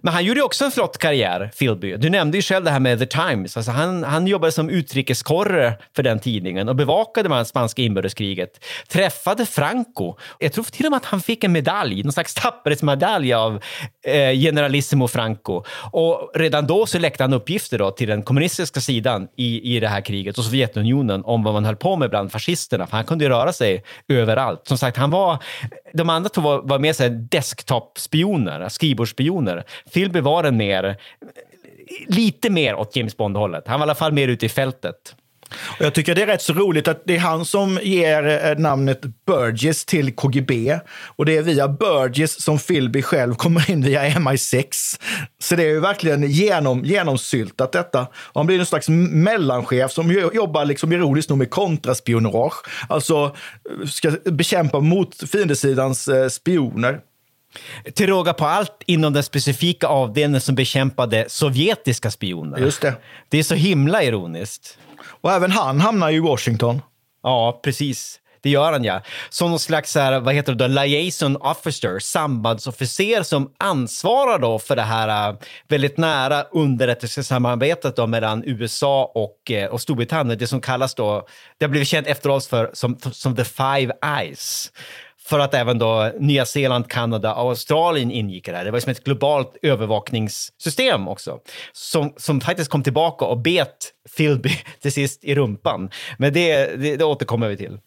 Men 0.01 0.13
han 0.13 0.25
gjorde 0.25 0.41
också 0.41 0.65
en 0.65 0.71
flott 0.71 0.97
karriär, 0.97 1.51
Philby. 1.59 1.97
Du 1.97 2.09
nämnde 2.09 2.37
ju 2.37 2.41
själv 2.41 2.65
det 2.65 2.71
här 2.71 2.79
med 2.79 2.99
The 2.99 3.05
Times. 3.05 3.57
Alltså 3.57 3.71
han, 3.71 4.03
han 4.03 4.27
jobbade 4.27 4.51
som 4.51 4.69
utrikeskorre 4.69 5.73
för 5.95 6.03
den 6.03 6.19
tidningen 6.19 6.69
och 6.69 6.75
bevakade 6.75 7.29
det 7.29 7.45
spanska 7.45 7.81
inbördeskriget. 7.81 8.65
Träffade 8.87 9.45
Franco. 9.45 10.15
Jag 10.39 10.53
tror 10.53 10.63
till 10.63 10.85
och 10.85 10.91
med 10.91 10.97
att 10.97 11.05
han 11.05 11.21
fick 11.21 11.43
en 11.43 11.51
medalj, 11.51 12.03
någon 12.03 12.11
slags 12.11 12.33
tapperhetsmedalj 12.33 13.33
av 13.33 13.61
eh, 14.05 14.31
generalissimo 14.31 15.07
Franco. 15.07 15.63
Och 15.91 16.31
redan 16.35 16.67
då 16.67 16.85
så 16.85 16.99
läckte 16.99 17.23
han 17.23 17.33
uppgifter 17.33 17.77
då 17.77 17.91
till 17.91 18.07
den 18.07 18.23
kommunistiska 18.23 18.81
sidan 18.81 19.27
i, 19.37 19.75
i 19.75 19.79
det 19.79 19.87
här 19.87 20.01
kriget 20.01 20.37
och 20.37 20.43
Sovjetunionen 20.43 21.23
om 21.25 21.43
vad 21.43 21.53
man 21.53 21.65
höll 21.65 21.75
på 21.75 21.95
med 21.95 22.09
bland 22.09 22.31
fascisterna. 22.31 22.87
För 22.87 22.97
han 22.97 23.05
kunde 23.05 23.25
ju 23.25 23.29
röra 23.29 23.53
sig 23.53 23.83
överallt. 24.07 24.67
Som 24.67 24.77
sagt, 24.77 24.97
han 24.97 25.11
var... 25.11 25.37
De 25.93 26.09
andra 26.09 26.29
två 26.29 26.41
var, 26.41 26.61
var 26.61 26.79
mer 26.79 27.09
desktop-spioner, 27.09 28.69
skrivbordsspioner. 28.69 29.63
Philby 29.93 30.19
var 30.19 30.43
en 30.43 30.57
mer, 30.57 30.97
lite 32.07 32.49
mer 32.49 32.75
åt 32.75 32.95
James 32.95 33.17
Bond-hållet. 33.17 33.63
Han 33.67 33.79
var 33.79 33.87
i 33.87 33.89
alla 33.89 33.95
fall 33.95 34.13
mer 34.13 34.27
ute 34.27 34.45
i 34.45 34.49
fältet. 34.49 35.15
Och 35.79 35.85
jag 35.85 35.93
tycker 35.93 36.15
det 36.15 36.21
är 36.21 36.27
rätt 36.27 36.41
så 36.41 36.53
roligt 36.53 36.87
att 36.87 37.01
det 37.05 37.15
är 37.15 37.19
han 37.19 37.45
som 37.45 37.79
ger 37.83 38.45
eh, 38.45 38.57
namnet 38.57 39.01
Burgess 39.25 39.85
till 39.85 40.15
KGB. 40.15 40.79
Och 41.15 41.25
det 41.25 41.37
är 41.37 41.41
via 41.41 41.67
Burgess 41.67 42.43
som 42.43 42.59
Philby 42.59 43.01
själv 43.01 43.35
kommer 43.35 43.71
in 43.71 43.81
via 43.81 44.09
MI6. 44.09 44.65
Så 45.41 45.55
det 45.55 45.63
är 45.63 45.67
ju 45.67 45.79
verkligen 45.79 46.23
genom, 46.23 46.85
genomsyltat 46.85 47.71
detta. 47.71 48.01
Och 48.01 48.39
han 48.39 48.45
blir 48.45 48.59
en 48.59 48.65
slags 48.65 48.89
mellanchef 48.89 49.91
som 49.91 50.11
jobbar 50.33 50.65
liksom 50.65 50.93
ironiskt 50.93 51.29
nog 51.29 51.37
med 51.37 51.49
kontraspionage. 51.49 52.53
Alltså 52.89 53.35
eh, 53.81 53.87
ska 53.87 54.11
bekämpa 54.25 54.79
mot 54.79 55.29
fiendesidans 55.31 56.07
eh, 56.07 56.27
spioner. 56.27 56.99
Till 57.93 58.07
råga 58.07 58.33
på 58.33 58.45
allt 58.45 58.83
inom 58.85 59.13
den 59.13 59.23
specifika 59.23 59.87
avdelningen 59.87 60.41
som 60.41 60.55
bekämpade 60.55 61.25
sovjetiska 61.29 62.11
spioner. 62.11 62.57
Just 62.59 62.81
det. 62.81 62.95
Det 63.29 63.37
är 63.37 63.43
så 63.43 63.55
himla 63.55 64.03
ironiskt. 64.03 64.77
Och 65.03 65.31
även 65.31 65.51
han 65.51 65.81
hamnar 65.81 66.09
ju 66.09 66.17
i 66.17 66.19
Washington. 66.19 66.81
Ja, 67.23 67.59
precis. 67.63 68.21
Det 68.41 68.49
gör 68.49 68.71
han 68.71 68.83
ja. 68.83 69.01
Som 69.29 69.49
någon 69.49 69.59
slags 69.59 69.95
här, 69.95 70.19
vad 70.19 70.33
heter 70.33 70.53
det 70.53 70.67
då, 70.67 70.73
liaison 70.81 71.37
officer, 71.37 71.99
sambandsofficer 71.99 73.23
som 73.23 73.51
ansvarar 73.57 74.39
då 74.39 74.59
för 74.59 74.75
det 74.75 74.81
här 74.81 75.29
äh, 75.29 75.35
väldigt 75.67 75.97
nära 75.97 76.43
underrättelsesamarbetet 76.43 77.95
då 77.95 78.07
mellan 78.07 78.43
USA 78.45 79.11
och, 79.15 79.51
äh, 79.51 79.69
och 79.69 79.81
Storbritannien. 79.81 80.37
Det 80.37 80.47
som 80.47 80.61
kallas 80.61 80.95
då, 80.95 81.27
det 81.57 81.65
har 81.65 81.69
blivit 81.69 81.87
känt 81.87 82.07
efteråt 82.07 82.45
för 82.45 82.71
som, 82.73 82.99
som 83.11 83.35
the 83.35 83.43
five 83.43 83.93
eyes 84.05 84.71
för 85.25 85.39
att 85.39 85.53
även 85.53 85.79
då 85.79 86.11
Nya 86.19 86.45
Zeeland, 86.45 86.89
Kanada 86.89 87.33
och 87.33 87.49
Australien 87.49 88.11
ingick 88.11 88.47
i 88.47 88.51
det 88.51 88.57
här. 88.57 88.65
Det 88.65 88.71
var 88.71 88.79
som 88.79 88.91
ett 88.91 89.03
globalt 89.03 89.57
övervakningssystem 89.61 91.07
också, 91.07 91.39
som, 91.71 92.13
som 92.17 92.41
faktiskt 92.41 92.71
kom 92.71 92.83
tillbaka 92.83 93.25
och 93.25 93.37
bet 93.37 93.93
Philby 94.17 94.51
till 94.81 94.91
sist 94.91 95.23
i 95.23 95.35
rumpan. 95.35 95.89
Men 96.17 96.33
det, 96.33 96.65
det, 96.65 96.95
det 96.95 97.05
återkommer 97.05 97.47
vi 97.49 97.57
till. 97.57 97.77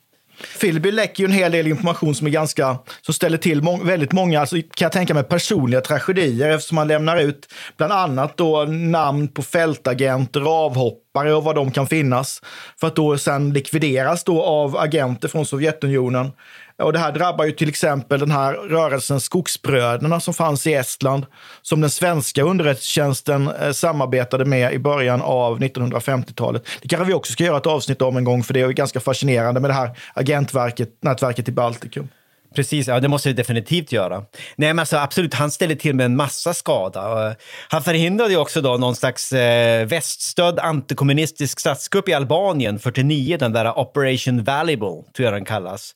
Philby 0.61 0.91
läcker 0.91 1.23
ju 1.23 1.25
en 1.25 1.33
hel 1.33 1.53
del 1.53 1.67
information 1.67 2.15
som 2.15 2.27
är 2.27 2.31
ganska, 2.31 2.79
som 3.03 3.15
ställer 3.15 3.39
till 3.39 3.63
må 3.63 3.77
väldigt 3.77 4.13
många, 4.13 4.41
alltså, 4.41 4.57
kan 4.57 4.87
jag 4.87 4.93
tänka 4.93 5.15
mig, 5.15 5.25
personliga 5.25 5.81
tragedier 5.81 6.51
eftersom 6.51 6.79
han 6.79 6.89
lämnar 6.89 7.17
ut 7.17 7.49
bland 7.77 7.93
annat 7.93 8.37
då 8.37 8.65
namn 8.65 9.29
på 9.29 9.43
fältagenter, 9.43 10.41
avhoppare 10.41 11.35
och 11.35 11.45
vad 11.45 11.55
de 11.55 11.71
kan 11.71 11.87
finnas. 11.87 12.43
För 12.81 12.87
att 12.87 12.97
då 12.97 13.19
sen 13.19 13.53
likvideras 13.53 14.25
då 14.25 14.43
av 14.43 14.77
agenter 14.77 15.29
från 15.29 15.47
Sovjetunionen. 15.47 16.33
Och 16.83 16.93
det 16.93 16.99
här 16.99 17.13
drabbar 17.13 17.45
ju 17.45 17.53
till 17.53 17.69
exempel 17.69 18.21
den 18.21 18.31
här 18.31 18.53
rörelsen 18.55 19.21
Skogsbröderna 19.21 20.21
som 20.21 20.35
fanns 20.35 20.67
i 20.67 20.75
Estland, 20.75 21.27
som 21.63 21.81
den 21.81 21.91
svenska 21.91 22.43
underrättelsetjänsten 22.43 23.49
eh, 23.49 23.73
samarbetade 23.73 24.45
med 24.45 24.75
i 24.75 24.79
början 24.79 25.23
av 25.23 25.61
1950-talet. 25.61 26.67
Det 26.83 26.89
kanske 26.89 27.07
vi 27.07 27.15
också 27.15 27.33
ska 27.33 27.45
göra 27.45 27.57
ett 27.57 27.67
avsnitt 27.67 28.03
om 28.03 28.17
en 28.17 28.25
gång, 28.25 28.43
för 28.43 28.55
det 28.55 28.61
är 28.61 28.69
ganska 28.69 29.01
fascinerande 29.01 29.61
med 29.61 29.71
det 29.71 29.75
här 29.75 29.99
agentverket, 30.15 30.89
nätverket 31.03 31.49
i 31.49 31.53
Baltikum. 31.53 32.09
Precis, 32.55 32.89
ja 32.89 33.01
det 33.01 33.09
måste 33.09 33.29
vi 33.29 33.33
definitivt 33.33 33.93
göra. 33.93 34.25
Nej 34.57 34.69
men 34.69 34.79
alltså 34.79 34.97
absolut, 34.97 35.35
han 35.35 35.51
ställde 35.51 35.77
till 35.77 35.95
med 35.95 36.07
en 36.07 36.17
massa 36.17 36.55
skada. 36.55 37.35
Han 37.69 37.83
förhindrade 37.83 38.31
ju 38.31 38.37
också 38.37 38.61
då 38.61 38.77
någon 38.77 38.97
slags 38.97 39.33
eh, 39.33 39.87
väststödd 39.87 40.59
antikommunistisk 40.59 41.61
statskupp 41.61 42.09
i 42.09 42.13
Albanien 42.13 42.79
49, 42.79 43.37
den 43.37 43.53
där 43.53 43.79
Operation 43.79 44.45
Valuable, 44.45 45.13
tror 45.17 45.25
jag 45.25 45.33
den 45.33 45.45
kallas. 45.45 45.95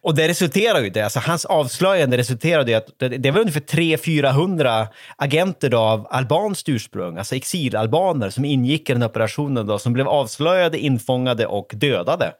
Och 0.00 0.14
det 0.14 0.28
resulterade 0.28 0.84
ju 0.84 0.90
det, 0.90 1.02
alltså 1.02 1.20
hans 1.20 1.44
avslöjande 1.44 2.16
resulterade 2.16 2.70
i 2.70 2.74
att 2.74 2.86
det, 2.98 3.08
det 3.08 3.30
var 3.30 3.40
ungefär 3.40 3.60
300-400 3.60 4.86
agenter 5.16 5.68
då 5.68 5.78
av 5.78 6.06
albanskt 6.10 6.68
ursprung, 6.68 7.18
alltså 7.18 7.34
exilalbaner 7.36 8.30
som 8.30 8.44
ingick 8.44 8.90
i 8.90 8.92
den 8.92 9.02
operationen 9.02 9.66
då, 9.66 9.78
som 9.78 9.92
blev 9.92 10.08
avslöjade, 10.08 10.78
infångade 10.78 11.46
och 11.46 11.70
dödade 11.74 12.32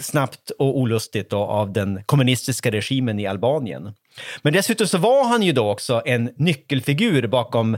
snabbt 0.00 0.50
och 0.50 0.78
olustigt 0.78 1.30
då, 1.30 1.38
av 1.38 1.72
den 1.72 2.02
kommunistiska 2.06 2.70
regimen 2.70 3.18
i 3.18 3.26
Albanien. 3.26 3.94
Men 4.42 4.52
dessutom 4.52 4.86
så 4.86 4.98
var 4.98 5.24
han 5.24 5.42
ju 5.42 5.52
då 5.52 5.70
också 5.70 6.02
en 6.04 6.30
nyckelfigur 6.36 7.26
bakom 7.26 7.76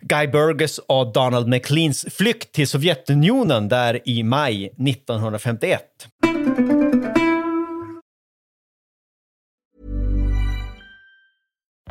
Guy 0.00 0.26
Burgess 0.26 0.78
och 0.78 1.12
Donald 1.12 1.48
McLeans 1.48 2.06
flykt 2.10 2.52
till 2.52 2.68
Sovjetunionen 2.68 3.68
där 3.68 4.08
i 4.08 4.22
maj 4.22 4.66
1951. 4.66 5.82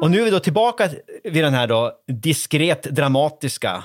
Och 0.00 0.10
nu 0.10 0.20
är 0.20 0.24
vi 0.24 0.30
då 0.30 0.40
tillbaka 0.40 0.90
vid 1.24 1.44
den 1.44 1.54
här 1.54 1.66
då 1.66 1.92
diskret 2.06 2.82
dramatiska, 2.82 3.84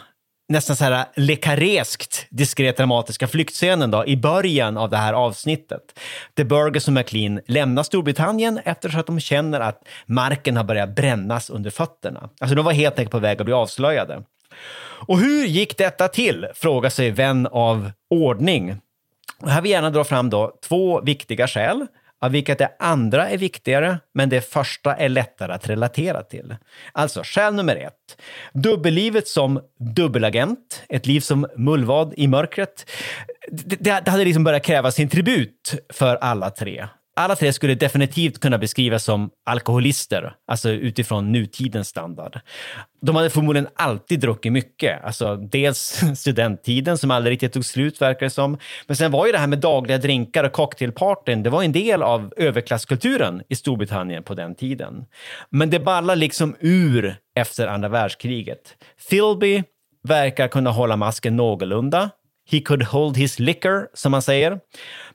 nästan 0.49 0.75
så 0.75 0.83
här 0.83 1.05
lekareskt 1.15 2.25
diskret 2.29 2.77
dramatiska 2.77 3.27
flyktscenen 3.27 3.91
då 3.91 4.05
i 4.05 4.17
början 4.17 4.77
av 4.77 4.89
det 4.89 4.97
här 4.97 5.13
avsnittet. 5.13 5.99
De 6.33 6.43
Burgess 6.43 6.87
och 6.87 6.93
McLean 6.93 7.39
lämnar 7.47 7.83
Storbritannien 7.83 8.59
eftersom 8.65 8.99
att 8.99 9.07
de 9.07 9.19
känner 9.19 9.59
att 9.59 9.87
marken 10.05 10.57
har 10.57 10.63
börjat 10.63 10.95
brännas 10.95 11.49
under 11.49 11.69
fötterna. 11.69 12.29
Alltså 12.39 12.55
de 12.55 12.65
var 12.65 12.73
helt 12.73 12.99
enkelt 12.99 13.11
på 13.11 13.19
väg 13.19 13.39
att 13.39 13.45
bli 13.45 13.53
avslöjade. 13.53 14.23
Och 15.07 15.19
hur 15.19 15.45
gick 15.45 15.77
detta 15.77 16.07
till? 16.07 16.47
Frågar 16.55 16.89
sig 16.89 17.11
vän 17.11 17.47
av 17.51 17.91
ordning. 18.09 18.75
Och 19.41 19.49
här 19.49 19.61
vill 19.61 19.71
jag 19.71 19.77
gärna 19.77 19.89
dra 19.89 20.03
fram 20.03 20.29
då 20.29 20.57
två 20.61 21.01
viktiga 21.01 21.47
skäl 21.47 21.87
av 22.23 22.31
vilket 22.31 22.57
det 22.57 22.71
andra 22.79 23.29
är 23.29 23.37
viktigare, 23.37 23.99
men 24.13 24.29
det 24.29 24.41
första 24.41 24.95
är 24.95 25.09
lättare 25.09 25.53
att 25.53 25.69
relatera 25.69 26.23
till. 26.23 26.55
Alltså, 26.91 27.21
skäl 27.23 27.53
nummer 27.53 27.75
ett. 27.75 28.21
Dubbellivet 28.53 29.27
som 29.27 29.59
dubbelagent, 29.95 30.83
ett 30.89 31.05
liv 31.05 31.19
som 31.19 31.47
mullvad 31.57 32.13
i 32.17 32.27
mörkret. 32.27 32.89
Det, 33.51 33.75
det 33.75 34.11
hade 34.11 34.25
liksom 34.25 34.43
börjat 34.43 34.63
kräva 34.63 34.91
sin 34.91 35.09
tribut 35.09 35.75
för 35.93 36.15
alla 36.15 36.49
tre 36.49 36.87
alla 37.15 37.35
tre 37.35 37.53
skulle 37.53 37.75
definitivt 37.75 38.39
kunna 38.39 38.57
beskrivas 38.57 39.03
som 39.03 39.29
alkoholister, 39.45 40.35
alltså 40.47 40.69
utifrån 40.69 41.31
nutidens 41.31 41.87
standard. 41.87 42.39
De 43.01 43.15
hade 43.15 43.29
förmodligen 43.29 43.67
alltid 43.75 44.19
druckit 44.19 44.51
mycket, 44.51 45.03
alltså 45.03 45.35
dels 45.35 46.01
studenttiden 46.15 46.97
som 46.97 47.11
aldrig 47.11 47.31
riktigt 47.31 47.53
tog 47.53 47.65
slut 47.65 48.01
verkar 48.01 48.25
det 48.25 48.29
som, 48.29 48.57
men 48.87 48.95
sen 48.95 49.11
var 49.11 49.25
ju 49.25 49.31
det 49.31 49.37
här 49.37 49.47
med 49.47 49.59
dagliga 49.59 49.97
drinkar 49.97 50.43
och 50.43 50.51
cocktailpartyn, 50.51 51.43
det 51.43 51.49
var 51.49 51.63
en 51.63 51.71
del 51.71 52.03
av 52.03 52.33
överklasskulturen 52.37 53.41
i 53.49 53.55
Storbritannien 53.55 54.23
på 54.23 54.33
den 54.33 54.55
tiden. 54.55 55.05
Men 55.49 55.69
det 55.69 55.79
ballar 55.79 56.15
liksom 56.15 56.55
ur 56.59 57.15
efter 57.35 57.67
andra 57.67 57.89
världskriget. 57.89 58.75
Philby 59.09 59.63
verkar 60.03 60.47
kunna 60.47 60.69
hålla 60.69 60.97
masken 60.97 61.35
någorlunda, 61.35 62.09
He 62.45 62.61
could 62.61 62.83
hold 62.83 63.17
his 63.17 63.39
liquor, 63.39 63.87
som 63.93 64.11
man 64.11 64.21
säger. 64.21 64.59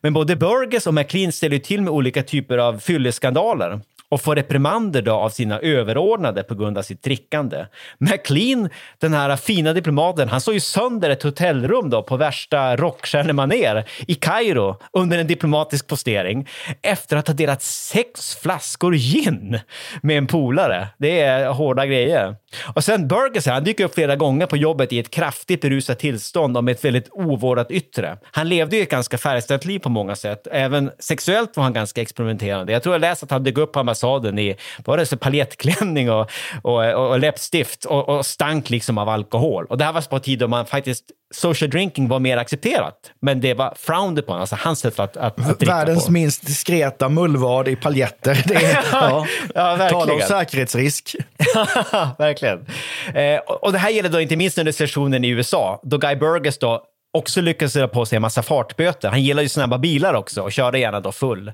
Men 0.00 0.12
både 0.12 0.36
Burgess 0.36 0.86
och 0.86 0.94
McLean 0.94 1.32
ställer 1.32 1.58
till 1.58 1.82
med 1.82 1.92
olika 1.92 2.22
typer 2.22 2.58
av 2.58 2.78
fylleskandaler 2.78 3.80
och 4.10 4.20
får 4.20 4.36
reprimander 4.36 5.02
då 5.02 5.12
av 5.12 5.30
sina 5.30 5.58
överordnade 5.58 6.42
på 6.42 6.54
grund 6.54 6.78
av 6.78 6.82
sitt 6.82 7.02
drickande. 7.02 7.66
McLean, 7.98 8.68
den 8.98 9.12
här 9.12 9.36
fina 9.36 9.72
diplomaten, 9.72 10.28
han 10.28 10.40
slår 10.40 10.54
ju 10.54 10.60
sönder 10.60 11.10
ett 11.10 11.22
hotellrum 11.22 11.90
då 11.90 12.02
på 12.02 12.16
värsta 12.16 12.76
rockstjärnemanér 12.76 13.84
i 14.06 14.14
Kairo 14.14 14.76
under 14.92 15.18
en 15.18 15.26
diplomatisk 15.26 15.86
postering 15.86 16.48
efter 16.82 17.16
att 17.16 17.26
ha 17.26 17.34
delat 17.34 17.62
sex 17.62 18.36
flaskor 18.36 18.94
gin 18.94 19.60
med 20.02 20.18
en 20.18 20.26
polare. 20.26 20.88
Det 20.98 21.20
är 21.20 21.48
hårda 21.48 21.86
grejer. 21.86 22.36
Och 22.74 22.84
sen 22.84 23.08
Burgess, 23.08 23.46
han 23.46 23.64
dyker 23.64 23.84
upp 23.84 23.94
flera 23.94 24.16
gånger 24.16 24.46
på 24.46 24.56
jobbet 24.56 24.92
i 24.92 24.98
ett 24.98 25.10
kraftigt 25.10 25.60
berusat 25.60 25.98
tillstånd 25.98 26.56
och 26.56 26.64
med 26.64 26.72
ett 26.72 26.84
väldigt 26.84 27.08
ovårdat 27.12 27.70
yttre. 27.70 28.18
Han 28.22 28.48
levde 28.48 28.76
ju 28.76 28.82
ett 28.82 28.90
ganska 28.90 29.18
färgställt 29.18 29.64
liv 29.64 29.78
på 29.78 29.88
många 29.88 30.16
sätt. 30.16 30.46
Även 30.52 30.90
sexuellt 30.98 31.56
var 31.56 31.64
han 31.64 31.72
ganska 31.72 32.02
experimenterande. 32.02 32.72
Jag 32.72 32.82
tror 32.82 32.94
jag 32.94 33.00
läst 33.00 33.22
att 33.22 33.30
han 33.30 33.44
dök 33.44 33.58
upp 33.58 33.72
på 33.72 33.78
ambassaden 33.98 34.38
i 34.38 34.56
bara 34.84 35.06
så 35.06 35.16
paljettklänning 35.16 36.10
och, 36.10 36.30
och, 36.62 36.84
och, 36.84 37.10
och 37.10 37.18
läppstift 37.18 37.84
och, 37.84 38.08
och 38.08 38.26
stank 38.26 38.70
liksom 38.70 38.98
av 38.98 39.08
alkohol. 39.08 39.66
Och 39.68 39.78
det 39.78 39.84
här 39.84 39.92
var 39.92 40.00
på 40.00 40.18
tid 40.18 40.38
då 40.38 40.48
man 40.48 40.66
faktiskt 40.66 41.04
social 41.34 41.70
drinking 41.70 42.08
var 42.08 42.18
mer 42.18 42.36
accepterat, 42.36 43.12
men 43.20 43.40
det 43.40 43.54
var 43.54 43.74
frowned 43.76 44.18
upon, 44.18 44.40
alltså 44.40 44.56
hans 44.60 44.80
sätt 44.80 44.98
att, 44.98 45.16
att, 45.16 45.40
att 45.40 45.58
dricka 45.58 45.74
Världens 45.74 46.06
på. 46.06 46.12
minst 46.12 46.46
diskreta 46.46 47.08
mullvad 47.08 47.68
i 47.68 47.76
paljetter. 47.76 48.44
Det 48.48 48.54
är, 48.54 48.84
ja, 48.92 49.26
Ja, 49.54 49.76
verkligen. 49.76 50.06
Tala 50.06 50.14
om 50.14 50.20
säkerhetsrisk. 50.20 51.16
verkligen. 52.18 52.66
Eh, 53.14 53.38
och 53.38 53.72
det 53.72 53.78
här 53.78 53.90
gäller 53.90 54.08
då 54.08 54.20
inte 54.20 54.36
minst 54.36 54.58
under 54.58 54.72
sessionen 54.72 55.24
i 55.24 55.28
USA, 55.28 55.80
då 55.82 55.98
Guy 55.98 56.16
Burgess 56.16 56.58
då 56.58 56.84
också 57.12 57.40
lyckades 57.40 57.72
dra 57.72 57.88
på 57.88 58.06
sig 58.06 58.16
en 58.16 58.22
massa 58.22 58.42
fartböter. 58.42 59.08
Han 59.08 59.22
gillar 59.22 59.42
ju 59.42 59.48
snabba 59.48 59.78
bilar 59.78 60.14
också 60.14 60.42
och 60.42 60.52
körde 60.52 60.78
gärna 60.78 61.00
då 61.00 61.12
full. 61.12 61.52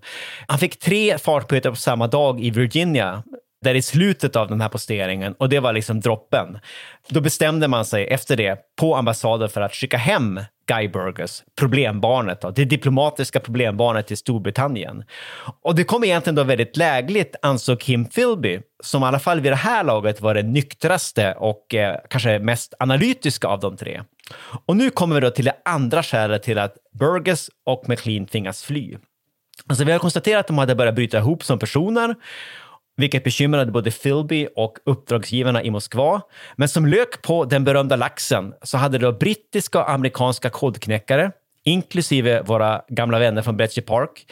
Han 0.48 0.58
fick 0.58 0.78
tre 0.78 1.18
fartböter 1.18 1.70
på 1.70 1.76
samma 1.76 2.06
dag 2.06 2.40
i 2.40 2.50
Virginia 2.50 3.22
där 3.64 3.74
i 3.74 3.82
slutet 3.82 4.36
av 4.36 4.48
den 4.48 4.60
här 4.60 4.68
posteringen 4.68 5.34
och 5.38 5.48
det 5.48 5.60
var 5.60 5.72
liksom 5.72 6.00
droppen. 6.00 6.58
Då 7.08 7.20
bestämde 7.20 7.68
man 7.68 7.84
sig 7.84 8.06
efter 8.06 8.36
det 8.36 8.58
på 8.80 8.96
ambassaden 8.96 9.48
för 9.48 9.60
att 9.60 9.74
skicka 9.74 9.96
hem 9.96 10.40
Guy 10.66 10.88
Burgess, 10.88 11.42
problembarnet, 11.58 12.40
då, 12.40 12.50
det 12.50 12.64
diplomatiska 12.64 13.40
problembarnet 13.40 14.06
till 14.06 14.16
Storbritannien. 14.16 15.04
Och 15.62 15.74
det 15.74 15.84
kom 15.84 16.04
egentligen 16.04 16.34
då 16.34 16.42
väldigt 16.42 16.76
lägligt, 16.76 17.36
ansåg 17.42 17.80
Kim 17.80 18.04
Philby, 18.04 18.60
som 18.82 19.02
i 19.02 19.06
alla 19.06 19.18
fall 19.18 19.40
vid 19.40 19.52
det 19.52 19.56
här 19.56 19.84
laget 19.84 20.20
var 20.20 20.34
den 20.34 20.52
nyktraste 20.52 21.32
och 21.32 21.74
eh, 21.74 21.96
kanske 22.10 22.38
mest 22.38 22.74
analytiska 22.78 23.48
av 23.48 23.60
de 23.60 23.76
tre. 23.76 24.02
Och 24.66 24.76
nu 24.76 24.90
kommer 24.90 25.14
vi 25.14 25.20
då 25.20 25.30
till 25.30 25.44
det 25.44 25.56
andra 25.64 26.02
skälet 26.02 26.42
till 26.42 26.58
att 26.58 26.76
Burgess 26.98 27.50
och 27.64 27.88
McLean 27.88 28.26
tvingas 28.26 28.64
fly. 28.64 28.96
Alltså 29.66 29.84
vi 29.84 29.92
har 29.92 29.98
konstaterat 29.98 30.40
att 30.40 30.46
de 30.46 30.58
hade 30.58 30.74
börjat 30.74 30.94
bryta 30.94 31.18
ihop 31.18 31.44
som 31.44 31.58
personer 31.58 32.14
vilket 32.96 33.24
bekymrade 33.24 33.72
både 33.72 33.90
Philby 33.90 34.48
och 34.56 34.78
uppdragsgivarna 34.84 35.62
i 35.62 35.70
Moskva. 35.70 36.20
Men 36.56 36.68
som 36.68 36.86
lök 36.86 37.22
på 37.22 37.44
den 37.44 37.64
berömda 37.64 37.96
laxen 37.96 38.54
så 38.62 38.78
hade 38.78 38.98
då 38.98 39.12
brittiska 39.12 39.78
och 39.78 39.90
amerikanska 39.90 40.50
kodknäckare, 40.50 41.32
inklusive 41.64 42.42
våra 42.42 42.82
gamla 42.88 43.18
vänner 43.18 43.42
från 43.42 43.56
Bletchley 43.56 43.84
Park, 43.84 44.26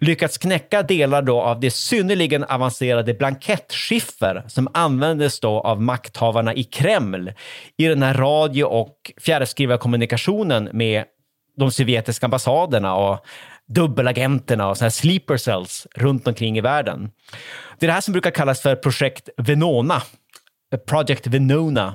lyckats 0.00 0.38
knäcka 0.38 0.82
delar 0.82 1.22
då 1.22 1.40
av 1.40 1.60
det 1.60 1.70
synnerligen 1.70 2.44
avancerade 2.44 3.14
blankettskiffer 3.14 4.44
som 4.48 4.68
användes 4.74 5.40
då 5.40 5.60
av 5.60 5.82
makthavarna 5.82 6.54
i 6.54 6.64
Kreml 6.64 7.32
i 7.76 7.84
den 7.84 8.02
här 8.02 8.14
radio 8.14 8.64
och 8.64 9.12
fjärrskrivarkommunikationen 9.20 10.68
med 10.72 11.04
de 11.56 11.70
sovjetiska 11.70 12.26
ambassaderna 12.26 12.94
och 12.94 13.26
dubbelagenterna 13.66 14.68
och 14.68 14.76
såna 14.76 14.84
här 14.84 14.90
sleeper 14.90 15.36
cells 15.36 15.86
runt 15.94 16.28
omkring 16.28 16.58
i 16.58 16.60
världen. 16.60 17.10
Det 17.78 17.86
är 17.86 17.88
det 17.88 17.92
här 17.92 18.00
som 18.00 18.12
brukar 18.12 18.30
kallas 18.30 18.60
för 18.60 18.76
projekt 18.76 19.28
Venona, 19.36 20.02
Project 20.86 21.26
Venona, 21.26 21.94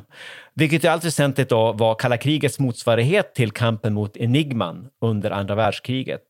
vilket 0.55 0.83
i 0.83 0.87
allt 0.87 1.05
väsentligt 1.05 1.49
då 1.49 1.71
var 1.71 1.95
kalla 1.95 2.17
krigets 2.17 2.59
motsvarighet 2.59 3.35
till 3.35 3.51
kampen 3.51 3.93
mot 3.93 4.17
Enigman 4.17 4.87
under 5.01 5.31
andra 5.31 5.55
världskriget. 5.55 6.21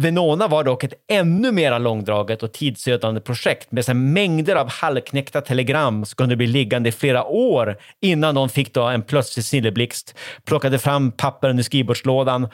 Venona 0.00 0.48
var 0.48 0.64
dock 0.64 0.84
ett 0.84 0.94
ännu 1.08 1.52
mer 1.52 1.78
långdraget 1.78 2.42
och 2.42 2.52
tidsödande 2.52 3.20
projekt 3.20 3.72
med 3.72 3.84
så 3.84 3.94
mängder 3.94 4.56
av 4.56 4.68
halvknäckta 4.70 5.40
telegram 5.40 6.04
som 6.04 6.16
kunde 6.16 6.36
bli 6.36 6.46
liggande 6.46 6.88
i 6.88 6.92
flera 6.92 7.24
år 7.24 7.76
innan 8.00 8.34
någon 8.34 8.48
fick 8.48 8.74
då 8.74 8.82
en 8.82 9.02
plötslig 9.02 9.44
snilleblixt, 9.44 10.14
plockade 10.44 10.78
fram 10.78 11.12
papperen 11.12 11.58
ur 11.58 11.62
skrivbordslådan 11.62 12.48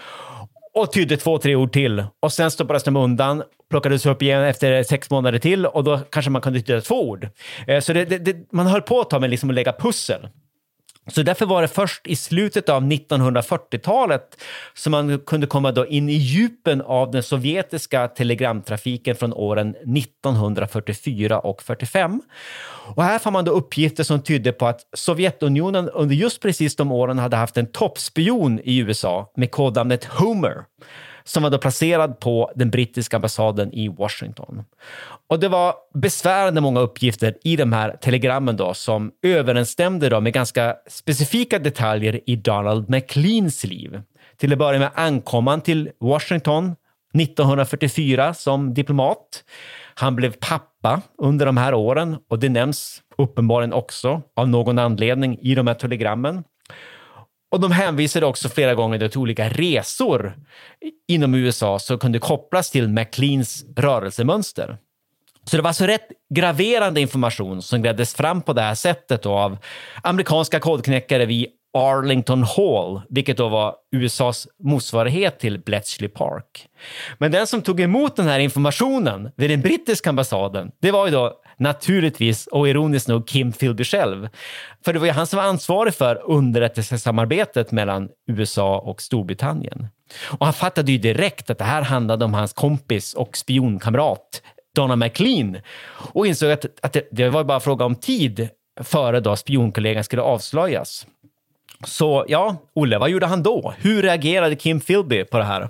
och 0.75 0.93
tydde 0.93 1.17
två, 1.17 1.39
tre 1.39 1.55
ord 1.57 1.73
till. 1.73 2.05
Och 2.23 2.33
sen 2.33 2.51
stoppades 2.51 2.85
de 2.85 2.97
undan, 2.97 3.43
plockades 3.71 4.07
upp 4.07 4.23
igen 4.23 4.43
efter 4.43 4.83
sex 4.83 5.11
månader 5.11 5.39
till 5.39 5.67
och 5.67 5.85
då 5.85 5.99
kanske 5.99 6.31
man 6.31 6.43
kunde 6.43 6.61
tyda 6.61 6.81
två 6.81 7.09
ord. 7.09 7.29
Eh, 7.67 7.81
så 7.81 7.93
det, 7.93 8.05
det, 8.05 8.19
det, 8.19 8.53
man 8.53 8.67
höll 8.67 8.83
på 8.83 9.01
ett 9.01 9.11
tag 9.11 9.21
med 9.21 9.31
liksom 9.31 9.51
att 9.51 9.55
lägga 9.55 9.73
pussel. 9.73 10.29
Så 11.09 11.23
därför 11.23 11.47
var 11.47 11.63
det 11.63 11.69
först 11.69 12.07
i 12.07 12.17
slutet 12.17 12.69
av 12.69 12.83
1940-talet 12.83 14.43
som 14.75 14.91
man 14.91 15.19
kunde 15.19 15.47
komma 15.47 15.73
då 15.73 15.87
in 15.87 16.09
i 16.09 16.13
djupen 16.13 16.81
av 16.81 17.11
den 17.11 17.23
sovjetiska 17.23 18.09
telegramtrafiken 18.09 19.17
från 19.17 19.33
åren 19.33 19.71
1944 19.71 21.39
och 21.39 21.63
45. 21.63 22.23
Och 22.95 23.03
här 23.03 23.19
får 23.19 23.31
man 23.31 23.45
då 23.45 23.53
uppgifter 23.53 24.05
som 24.05 24.23
tydde 24.23 24.53
på 24.53 24.67
att 24.67 24.81
Sovjetunionen 24.93 25.89
under 25.89 26.15
just 26.15 26.43
precis 26.43 26.77
de 26.77 26.93
åren 26.93 27.19
hade 27.19 27.37
haft 27.37 27.57
en 27.57 27.67
toppspion 27.67 28.61
i 28.65 28.79
USA 28.79 29.33
med 29.37 29.51
kodnamnet 29.51 30.05
Homer 30.05 30.65
som 31.27 31.43
var 31.43 31.51
då 31.51 31.59
placerad 31.59 32.21
på 32.21 32.53
den 32.55 32.71
brittiska 32.71 33.17
ambassaden 33.17 33.73
i 33.73 33.89
Washington. 33.89 34.65
Och 35.29 35.41
det 35.41 35.49
var 35.49 35.75
besvärande 35.95 36.61
många 36.61 36.81
uppgifter 36.81 37.35
i 37.45 37.57
de 37.57 37.73
här 37.73 37.97
telegrammen 37.97 38.57
då 38.57 38.75
som 38.75 39.13
överensstämde 39.23 40.09
då 40.09 40.21
med 40.21 40.33
ganska 40.33 40.77
specifika 40.89 41.59
detaljer 41.59 42.21
i 42.27 42.37
Donald 42.37 42.91
McLeans 42.91 43.65
liv. 43.65 44.03
Till 44.37 44.53
att 44.53 44.59
börja 44.59 44.79
med 44.79 44.91
ankom 44.95 45.47
han 45.47 45.61
till 45.61 45.91
Washington 46.01 46.77
1944 47.15 48.35
som 48.35 48.75
diplomat. 48.75 49.45
Han 49.95 50.17
blev 50.17 50.33
pappa 50.41 51.03
under 51.19 51.47
de 51.47 51.57
här 51.57 51.75
åren 51.75 52.17
och 52.31 52.39
det 52.39 52.49
nämns 52.49 53.03
uppenbarligen 53.19 53.73
också 53.73 54.23
av 54.37 54.49
någon 54.49 54.79
anledning 54.79 55.39
i 55.39 55.55
de 55.55 55.67
här 55.67 55.75
telegrammen. 55.75 56.45
Och 57.51 57.61
de 57.61 57.73
hänvisade 57.73 58.27
också 58.27 58.49
flera 58.49 58.75
gånger 58.75 59.09
till 59.09 59.19
olika 59.19 59.49
resor 59.49 60.37
inom 61.09 61.35
USA 61.35 61.79
som 61.79 61.99
kunde 61.99 62.19
kopplas 62.19 62.71
till 62.71 62.89
McLeans 62.89 63.65
rörelsemönster. 63.77 64.79
Så 65.45 65.57
det 65.57 65.63
var 65.63 65.69
alltså 65.69 65.87
rätt 65.87 66.09
graverande 66.35 67.01
information 67.01 67.63
som 67.63 67.83
grävdes 67.83 68.15
fram 68.15 68.43
på 68.43 68.53
det 68.53 68.63
här 68.63 68.75
sättet 68.75 69.23
då 69.23 69.33
av 69.33 69.59
amerikanska 70.03 70.61
kodknäckare 70.61 71.27
vid 71.27 71.47
Arlington 71.77 72.43
Hall, 72.43 73.01
vilket 73.09 73.37
då 73.37 73.49
var 73.49 73.75
USAs 73.93 74.49
motsvarighet 74.63 75.39
till 75.39 75.59
Bletchley 75.59 76.09
Park. 76.09 76.69
Men 77.19 77.33
den 77.33 77.47
som 77.47 77.63
tog 77.63 77.81
emot 77.81 78.17
den 78.17 78.27
här 78.27 78.39
informationen 78.39 79.31
vid 79.37 79.51
den 79.51 79.61
brittiska 79.61 80.11
ambassaden, 80.11 80.71
det 80.81 80.91
var 80.91 81.07
ju 81.07 81.13
då 81.13 81.41
naturligtvis 81.59 82.47
och 82.47 82.69
ironiskt 82.69 83.09
nog 83.09 83.29
Kim 83.29 83.53
Philby 83.53 83.85
själv. 83.85 84.29
För 84.85 84.93
det 84.93 84.99
var 84.99 85.07
ju 85.07 85.13
han 85.13 85.27
som 85.27 85.37
var 85.37 85.45
ansvarig 85.45 85.95
för 85.95 86.23
underrättelsesamarbetet 86.25 87.73
mellan 87.73 88.09
USA 88.27 88.79
och 88.79 89.03
Storbritannien. 89.03 89.89
Och 90.39 90.47
han 90.47 90.55
fattade 90.55 90.93
ju 90.93 90.99
direkt 90.99 91.51
att 91.51 91.59
det 91.59 91.65
här 91.65 91.83
handlade 91.83 92.25
om 92.25 92.35
hans 92.35 92.53
kompis 92.53 93.15
och 93.15 93.37
spionkamrat 93.37 94.43
Donna 94.75 94.97
McLean 94.97 95.57
och 96.13 96.27
insåg 96.27 96.51
att, 96.51 96.65
att 96.83 96.93
det, 96.93 97.09
det 97.11 97.29
var 97.29 97.45
bara 97.45 97.61
fråga 97.61 97.85
om 97.85 97.95
tid 97.95 98.49
före 98.81 99.21
då 99.21 99.37
spionkollegan 99.37 100.05
skulle 100.05 100.23
avslöjas. 100.23 101.07
Så 101.85 102.25
ja, 102.29 102.57
Olle, 102.75 102.99
vad 102.99 103.11
gjorde 103.11 103.27
han 103.27 103.43
då? 103.43 103.75
Hur 103.79 104.03
reagerade 104.03 104.57
Kim 104.57 104.81
Philby 104.81 105.25
på 105.25 105.39
det 105.39 105.45
här? 105.45 105.69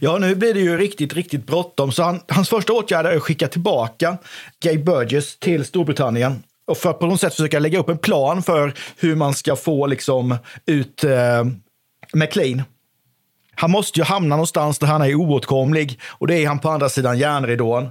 Ja, 0.00 0.18
nu 0.18 0.34
blir 0.34 0.54
det 0.54 0.60
ju 0.60 0.76
riktigt, 0.76 1.14
riktigt 1.14 1.46
bråttom. 1.46 1.92
Så 1.92 2.02
han, 2.02 2.20
hans 2.28 2.48
första 2.48 2.72
åtgärd 2.72 3.06
är 3.06 3.16
att 3.16 3.22
skicka 3.22 3.48
tillbaka 3.48 4.18
Gay 4.62 4.78
Burgess 4.78 5.38
till 5.38 5.64
Storbritannien. 5.64 6.42
Och 6.66 6.78
för 6.78 6.90
att 6.90 6.98
på 6.98 7.06
något 7.06 7.20
sätt 7.20 7.34
försöka 7.34 7.58
lägga 7.58 7.78
upp 7.78 7.88
en 7.88 7.98
plan 7.98 8.42
för 8.42 8.74
hur 8.96 9.16
man 9.16 9.34
ska 9.34 9.56
få 9.56 9.86
liksom, 9.86 10.36
ut 10.66 11.04
eh, 11.04 11.44
McLean. 12.12 12.62
Han 13.54 13.70
måste 13.70 14.00
ju 14.00 14.04
hamna 14.04 14.36
någonstans 14.36 14.78
där 14.78 14.86
han 14.86 15.02
är 15.02 15.14
oåtkomlig 15.14 16.00
och 16.04 16.26
det 16.26 16.34
är 16.34 16.48
han 16.48 16.58
på 16.58 16.70
andra 16.70 16.88
sidan 16.88 17.18
järnridån. 17.18 17.90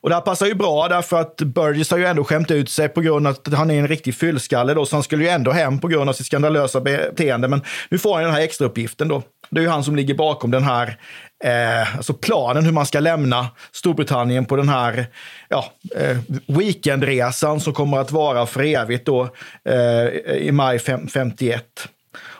Och 0.00 0.08
det 0.08 0.14
här 0.14 0.22
passar 0.22 0.46
ju 0.46 0.54
bra 0.54 0.88
därför 0.88 1.20
att 1.20 1.36
Burgess 1.36 1.90
har 1.90 1.98
ju 1.98 2.04
ändå 2.04 2.24
skämt 2.24 2.50
ut 2.50 2.70
sig 2.70 2.88
på 2.88 3.00
grund 3.00 3.26
av 3.26 3.32
att 3.32 3.54
han 3.54 3.70
är 3.70 3.78
en 3.78 3.88
riktig 3.88 4.14
fyllskalle 4.14 4.74
då, 4.74 4.86
så 4.86 4.96
han 4.96 5.02
skulle 5.02 5.24
ju 5.24 5.30
ändå 5.30 5.50
hem 5.50 5.78
på 5.78 5.88
grund 5.88 6.08
av 6.08 6.12
sitt 6.12 6.26
skandalösa 6.26 6.80
beteende. 6.80 7.48
Men 7.48 7.60
nu 7.88 7.98
får 7.98 8.14
han 8.14 8.24
den 8.24 8.32
här 8.32 8.40
extra 8.40 8.66
uppgiften 8.66 9.08
då. 9.08 9.22
Det 9.50 9.60
är 9.60 9.62
ju 9.62 9.68
han 9.68 9.84
som 9.84 9.96
ligger 9.96 10.14
bakom 10.14 10.50
den 10.50 10.64
här 10.64 10.98
eh, 11.44 11.96
alltså 11.96 12.14
planen 12.14 12.64
hur 12.64 12.72
man 12.72 12.86
ska 12.86 13.00
lämna 13.00 13.46
Storbritannien 13.72 14.44
på 14.44 14.56
den 14.56 14.68
här 14.68 15.06
ja, 15.48 15.72
eh, 15.96 16.16
weekendresan 16.46 17.60
som 17.60 17.72
kommer 17.72 17.98
att 17.98 18.12
vara 18.12 18.46
för 18.46 18.62
evigt 18.62 19.06
då, 19.06 19.28
eh, 19.64 20.06
i 20.36 20.50
maj 20.52 20.78
51. 20.78 21.64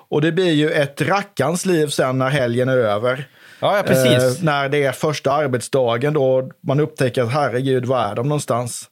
Och 0.08 0.20
det 0.20 0.32
blir 0.32 0.52
ju 0.52 0.70
ett 0.70 1.00
rackarns 1.00 1.66
liv 1.66 1.86
sen 1.86 2.18
när 2.18 2.30
helgen 2.30 2.68
är 2.68 2.76
över. 2.76 3.26
Ja, 3.60 3.76
ja 3.76 3.82
precis. 3.82 4.38
Eh, 4.38 4.44
när 4.44 4.68
det 4.68 4.82
är 4.82 4.92
första 4.92 5.32
arbetsdagen 5.32 6.14
då 6.14 6.50
man 6.60 6.80
upptäcker 6.80 7.22
att 7.22 7.32
herregud, 7.32 7.86
var 7.86 7.98
är 7.98 8.14
de 8.14 8.28
någonstans? 8.28 8.90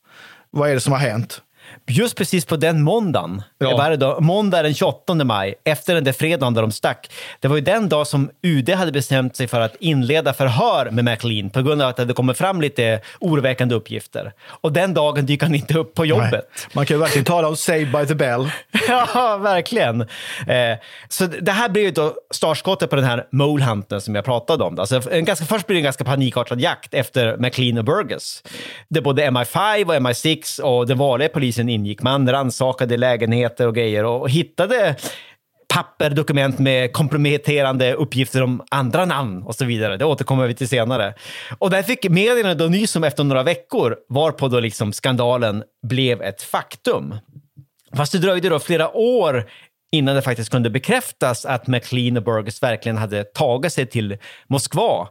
Vad 0.51 0.71
är 0.71 0.75
det 0.75 0.81
som 0.81 0.93
har 0.93 1.01
hänt? 1.01 1.43
Just 1.87 2.17
precis 2.17 2.45
på 2.45 2.57
den 2.57 2.83
måndagen, 2.83 3.43
ja. 3.59 3.77
var 3.77 3.91
det 3.91 3.97
då, 3.97 4.21
måndag 4.21 4.63
den 4.63 4.75
28 4.75 5.15
maj, 5.15 5.55
efter 5.65 5.95
den 5.95 6.05
där 6.05 6.13
fredagen 6.13 6.55
där 6.55 6.63
de 6.63 6.73
stack, 6.73 7.11
det 7.41 7.49
var 7.49 7.57
ju 7.57 7.63
den 7.63 7.89
dag 7.89 8.07
som 8.07 8.31
UD 8.43 8.71
hade 8.71 8.93
bestämt 8.93 9.37
sig 9.37 9.49
för 9.49 9.61
att 9.61 9.77
inleda 9.81 10.33
förhör 10.33 10.91
med 10.91 11.05
McLean 11.05 11.51
på 11.51 11.63
grund 11.63 11.83
av 11.83 11.89
att 11.89 11.97
det 11.97 12.03
hade 12.03 12.13
kommit 12.13 12.39
fram 12.39 12.61
lite 12.61 13.01
oroväckande 13.21 13.75
uppgifter. 13.75 14.33
Och 14.47 14.73
den 14.73 14.95
dagen 14.95 15.27
dyker 15.27 15.47
han 15.47 15.55
inte 15.55 15.79
upp 15.79 15.95
på 15.95 16.07
jobbet. 16.07 16.33
Nej. 16.33 16.69
Man 16.73 16.87
kan 16.87 16.97
ju 16.97 17.01
verkligen 17.01 17.25
tala 17.25 17.49
om 17.49 17.57
Save 17.57 17.87
by 17.87 18.07
the 18.07 18.15
Bell. 18.15 18.51
ja, 18.89 19.37
verkligen. 19.37 20.01
Eh, 20.01 20.79
så 21.09 21.27
det 21.27 21.53
här 21.53 21.69
blir 21.69 21.83
ju 21.83 21.91
då 21.91 22.15
startskottet 22.31 22.91
på 22.91 22.97
den 22.97 23.05
här 23.05 23.27
molehunten 23.31 24.01
som 24.01 24.15
jag 24.15 24.25
pratade 24.25 24.65
om. 24.65 24.79
Alltså 24.79 25.03
en 25.11 25.25
ganska, 25.25 25.47
först 25.47 25.67
blir 25.67 25.75
det 25.75 25.81
en 25.81 25.85
ganska 25.85 26.05
panikartad 26.05 26.61
jakt 26.61 26.95
efter 26.95 27.37
McLean 27.37 27.79
och 27.79 27.85
Burgess. 27.85 28.43
Det 28.89 29.01
både 29.01 29.23
MI5 29.23 29.85
och 29.85 29.95
MI6 29.95 30.61
och 30.61 30.87
den 30.87 30.99
vanliga 30.99 31.29
polisen 31.29 31.69
ingick. 31.75 32.03
Man 32.03 32.31
rannsakade 32.31 32.97
lägenheter 32.97 33.67
och 33.67 33.75
grejer 33.75 34.05
och 34.05 34.31
hittade 34.31 34.97
papper, 35.75 36.11
dokument 36.11 36.59
med 36.59 36.93
komprometterande 36.93 37.95
uppgifter 37.95 38.43
om 38.43 38.63
andra 38.71 39.05
namn 39.05 39.43
och 39.43 39.55
så 39.55 39.65
vidare. 39.65 39.97
Det 39.97 40.05
återkommer 40.05 40.47
vi 40.47 40.55
till 40.55 40.69
senare. 40.69 41.15
Och 41.59 41.71
där 41.71 41.83
fick 41.83 42.09
medierna 42.09 42.55
då 42.55 42.65
nys 42.65 42.97
om 42.97 43.05
efter 43.05 43.25
några 43.25 43.43
veckor, 43.43 43.97
varpå 44.09 44.49
då 44.49 44.61
liksom 44.61 44.93
skandalen 44.93 45.63
blev 45.89 46.23
ett 46.23 46.43
faktum. 46.43 47.15
Fast 47.97 48.13
det 48.13 48.19
dröjde 48.19 48.49
då 48.49 48.59
flera 48.59 48.97
år 48.97 49.51
innan 49.93 50.15
det 50.15 50.23
faktiskt 50.23 50.51
kunde 50.51 50.71
bekräftas 50.71 51.47
att 51.47 51.67
McLean 51.67 52.17
och 52.17 52.23
Burgess 52.23 52.63
verkligen 52.63 52.99
hade 52.99 53.25
tagit 53.25 53.73
sig 53.73 53.87
till 53.87 54.19
Moskva 54.49 55.09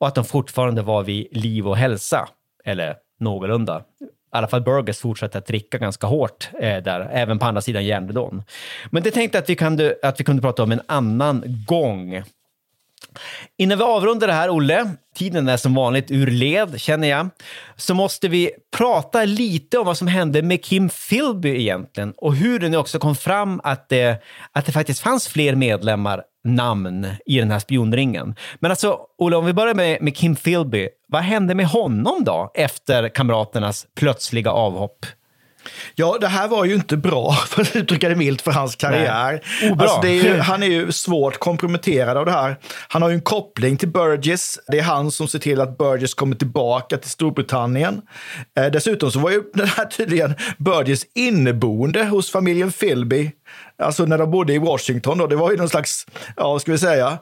och 0.00 0.06
att 0.06 0.14
de 0.14 0.24
fortfarande 0.24 0.82
var 0.82 1.02
vid 1.02 1.36
liv 1.36 1.68
och 1.68 1.76
hälsa. 1.76 2.28
Eller 2.64 2.96
någorlunda 3.20 3.82
i 4.34 4.36
alla 4.36 4.48
fall 4.48 4.62
Burgess 4.62 4.98
fortsatte 4.98 5.38
att 5.38 5.46
dricka 5.46 5.78
ganska 5.78 6.06
hårt 6.06 6.48
eh, 6.60 6.82
där, 6.82 7.10
även 7.12 7.38
på 7.38 7.46
andra 7.46 7.60
sidan 7.60 7.84
järnridån. 7.84 8.42
Men 8.90 9.02
det 9.02 9.10
tänkte 9.10 9.38
jag 9.38 9.42
att 9.42 9.50
vi, 9.50 9.56
kunde, 9.56 9.94
att 10.02 10.20
vi 10.20 10.24
kunde 10.24 10.42
prata 10.42 10.62
om 10.62 10.72
en 10.72 10.82
annan 10.86 11.64
gång. 11.66 12.22
Innan 13.56 13.78
vi 13.78 13.84
avrundar 13.84 14.26
det 14.26 14.32
här, 14.32 14.50
Olle, 14.50 14.90
tiden 15.14 15.48
är 15.48 15.56
som 15.56 15.74
vanligt 15.74 16.10
ur 16.10 16.26
led 16.26 16.80
känner 16.80 17.08
jag, 17.08 17.28
så 17.76 17.94
måste 17.94 18.28
vi 18.28 18.50
prata 18.76 19.24
lite 19.24 19.78
om 19.78 19.86
vad 19.86 19.98
som 19.98 20.08
hände 20.08 20.42
med 20.42 20.64
Kim 20.64 20.88
Philby 20.88 21.60
egentligen 21.60 22.14
och 22.16 22.34
hur 22.34 22.58
det 22.58 22.68
nu 22.68 22.76
också 22.76 22.98
kom 22.98 23.16
fram 23.16 23.60
att 23.64 23.88
det, 23.88 24.22
att 24.52 24.66
det 24.66 24.72
faktiskt 24.72 25.00
fanns 25.00 25.28
fler 25.28 25.54
medlemmar 25.54 26.22
namn 26.44 27.06
i 27.26 27.38
den 27.38 27.50
här 27.50 27.58
spionringen. 27.58 28.34
Men 28.60 28.70
alltså, 28.70 29.00
Olle, 29.18 29.36
om 29.36 29.46
vi 29.46 29.52
börjar 29.52 29.74
med, 29.74 30.02
med 30.02 30.16
Kim 30.16 30.36
Philby, 30.36 30.88
vad 31.08 31.22
hände 31.22 31.54
med 31.54 31.66
honom 31.66 32.24
då 32.24 32.50
efter 32.54 33.08
kamraternas 33.08 33.86
plötsliga 33.94 34.50
avhopp? 34.50 35.06
Ja, 35.94 36.18
det 36.20 36.28
här 36.28 36.48
var 36.48 36.64
ju 36.64 36.74
inte 36.74 36.96
bra, 36.96 37.32
för 37.48 37.62
att 37.62 37.76
uttrycka 37.76 38.08
det 38.08 38.14
milt, 38.14 38.42
för 38.42 38.52
hans 38.52 38.76
karriär. 38.76 39.42
Alltså, 39.78 40.06
är 40.06 40.12
ju, 40.12 40.38
han 40.38 40.62
är 40.62 40.66
ju 40.66 40.92
svårt 40.92 41.38
komprometterad 41.38 42.16
av 42.16 42.24
det 42.24 42.32
här. 42.32 42.56
Han 42.88 43.02
har 43.02 43.08
ju 43.08 43.14
en 43.14 43.20
koppling 43.20 43.76
till 43.76 43.88
Burgess. 43.88 44.58
Det 44.66 44.78
är 44.78 44.82
han 44.82 45.10
som 45.10 45.28
ser 45.28 45.38
till 45.38 45.60
att 45.60 45.78
Burgess 45.78 46.14
kommer 46.14 46.36
tillbaka 46.36 46.96
till 46.96 47.10
Storbritannien. 47.10 48.02
Eh, 48.58 48.66
dessutom 48.66 49.10
så 49.10 49.18
var 49.18 49.30
ju 49.30 49.42
den 49.54 49.68
här 49.68 49.84
tydligen 49.84 50.34
Burgess 50.58 51.02
inneboende 51.14 52.04
hos 52.04 52.30
familjen 52.30 52.72
Philby. 52.72 53.30
Alltså 53.82 54.04
när 54.04 54.18
de 54.18 54.30
bodde 54.30 54.52
i 54.54 54.58
Washington. 54.58 55.18
Då, 55.18 55.26
det 55.26 55.36
var 55.36 55.50
ju 55.50 55.56
någon 55.56 55.68
slags, 55.68 56.06
ja 56.36 56.58
ska 56.58 56.72
vi 56.72 56.78
säga, 56.78 57.18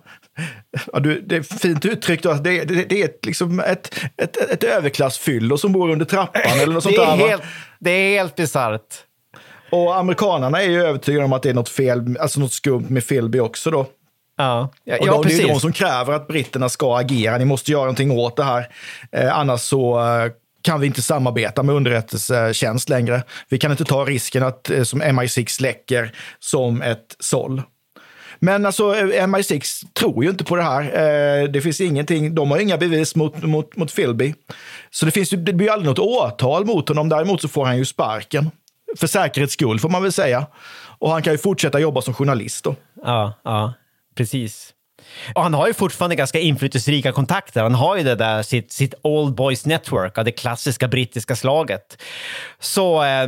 ja, 0.92 1.00
du, 1.00 1.20
det 1.20 1.36
är 1.36 1.42
fint 1.42 1.84
uttryckt. 1.84 2.22
Det, 2.22 2.64
det, 2.64 2.64
det 2.64 3.02
är 3.02 3.04
ett, 3.04 3.26
liksom 3.26 3.60
ett, 3.60 3.94
ett, 4.22 4.50
ett 4.50 4.64
överklassfyllo 4.64 5.58
som 5.58 5.72
bor 5.72 5.90
under 5.90 6.06
trappan 6.06 6.60
eller 6.60 6.74
något 6.74 6.82
sånt 6.82 6.96
det 6.96 7.02
är 7.02 7.16
där. 7.16 7.28
Helt, 7.28 7.42
det 7.78 7.90
är 7.90 8.18
helt 8.18 8.36
bisarrt. 8.36 8.94
Och 9.70 9.96
amerikanerna 9.96 10.62
är 10.62 10.70
ju 10.70 10.82
övertygade 10.82 11.24
om 11.24 11.32
att 11.32 11.42
det 11.42 11.50
är 11.50 11.54
något 11.54 11.68
fel, 11.68 12.16
alltså 12.20 12.40
något 12.40 12.52
skumt 12.52 12.86
med 12.88 13.08
Philby 13.08 13.38
också 13.38 13.70
då. 13.70 13.86
Ja, 14.38 14.70
ja, 14.84 14.96
och 15.00 15.06
ja, 15.06 15.22
det 15.24 15.42
är 15.42 15.48
de 15.48 15.60
som 15.60 15.72
kräver 15.72 16.12
att 16.12 16.28
britterna 16.28 16.68
ska 16.68 16.98
agera. 16.98 17.38
Ni 17.38 17.44
måste 17.44 17.72
göra 17.72 17.82
någonting 17.82 18.10
åt 18.10 18.36
det 18.36 18.44
här. 18.44 18.68
Eh, 19.12 19.38
annars 19.38 19.60
så 19.60 20.00
eh, 20.00 20.32
kan 20.62 20.80
vi 20.80 20.86
inte 20.86 21.02
samarbeta 21.02 21.62
med 21.62 21.74
underrättelsetjänst 21.74 22.88
längre. 22.88 23.22
Vi 23.48 23.58
kan 23.58 23.70
inte 23.70 23.84
ta 23.84 24.04
risken 24.04 24.42
att 24.42 24.70
eh, 24.70 24.82
som 24.82 25.02
MI6 25.02 25.62
läcker 25.62 26.12
som 26.38 26.82
ett 26.82 27.16
såll. 27.20 27.62
Men 28.38 28.66
alltså 28.66 28.94
eh, 28.94 29.26
MI6 29.26 29.84
tror 29.92 30.24
ju 30.24 30.30
inte 30.30 30.44
på 30.44 30.56
det 30.56 30.62
här. 30.62 30.82
Eh, 30.82 31.48
det 31.48 31.60
finns 31.60 31.80
ingenting, 31.80 32.34
de 32.34 32.50
har 32.50 32.58
inga 32.58 32.76
bevis 32.76 33.14
mot, 33.14 33.42
mot, 33.42 33.76
mot 33.76 33.94
Philby. 33.94 34.34
Så 34.90 35.06
det, 35.06 35.12
finns 35.12 35.30
det 35.30 35.52
blir 35.52 35.70
aldrig 35.70 35.88
något 35.88 35.98
åtal 35.98 36.64
mot 36.64 36.88
honom. 36.88 37.08
Däremot 37.08 37.40
så 37.40 37.48
får 37.48 37.64
han 37.64 37.78
ju 37.78 37.84
sparken. 37.84 38.50
För 38.96 39.06
säkerhets 39.06 39.52
skull 39.52 39.80
får 39.80 39.88
man 39.88 40.02
väl 40.02 40.12
säga. 40.12 40.46
Och 40.98 41.10
han 41.10 41.22
kan 41.22 41.32
ju 41.32 41.38
fortsätta 41.38 41.80
jobba 41.80 42.02
som 42.02 42.14
journalist 42.14 42.64
då. 42.64 42.76
Ja, 43.04 43.32
ja 43.44 43.72
precis. 44.16 44.72
Och 45.34 45.42
han 45.42 45.54
har 45.54 45.66
ju 45.66 45.74
fortfarande 45.74 46.16
ganska 46.16 46.40
inflytelserika 46.40 47.12
kontakter. 47.12 47.62
Han 47.62 47.74
har 47.74 47.96
ju 47.96 48.02
det 48.02 48.14
där 48.14 48.42
sitt, 48.42 48.72
sitt 48.72 48.94
Old 49.02 49.34
Boys 49.34 49.66
Network, 49.66 50.14
det 50.24 50.32
klassiska 50.32 50.88
brittiska 50.88 51.36
slaget. 51.36 52.02
Så 52.60 53.04
eh, 53.04 53.26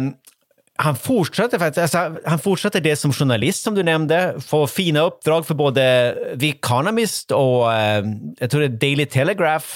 han 0.81 0.97
fortsatte, 0.97 1.59
faktiskt, 1.59 1.97
alltså, 1.97 2.21
han 2.29 2.39
fortsatte 2.39 2.81
det 2.81 2.97
som 2.97 3.13
journalist 3.13 3.63
som 3.63 3.75
du 3.75 3.83
nämnde, 3.83 4.35
få 4.41 4.67
fina 4.67 5.01
uppdrag 5.01 5.47
för 5.47 5.55
både 5.55 6.15
The 6.41 6.49
Economist 6.49 7.31
och 7.31 7.73
eh, 7.73 8.05
jag 8.39 8.51
tror 8.51 8.61
det 8.61 8.67
är 8.67 8.69
Daily 8.69 9.07
Telegraph. 9.07 9.67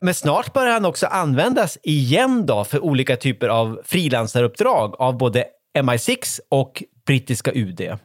Men 0.00 0.14
snart 0.14 0.52
börjar 0.52 0.72
han 0.72 0.84
också 0.84 1.06
användas 1.06 1.78
igen 1.82 2.46
då 2.46 2.64
för 2.64 2.84
olika 2.84 3.16
typer 3.16 3.48
av 3.48 3.80
frilansaruppdrag 3.84 4.94
av 4.98 5.18
både 5.18 5.44
MI6 5.78 6.40
och 6.48 6.82
brittiska 7.06 7.52
UD. 7.54 7.98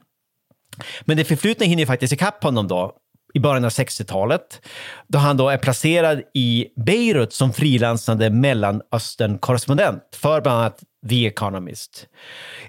Men 1.02 1.17
det 1.17 1.26
förflutna 1.26 1.65
hinner 1.65 1.86
faktiskt 1.86 2.13
ikapp 2.13 2.43
honom 2.43 2.67
då 2.67 2.95
i 3.34 3.39
början 3.39 3.65
av 3.65 3.71
60-talet 3.71 4.62
då 5.08 5.19
han 5.19 5.38
då 5.38 5.50
är 5.50 5.58
placerad 5.58 6.21
i 6.34 6.67
Beirut 6.86 7.34
som 7.34 7.54
frilansande 7.54 8.30
Mellanöstern-korrespondent 8.30 10.02
för 10.15 10.41
bland 10.41 10.60
annat 10.60 10.84
The 11.10 11.28
Economist. 11.28 12.08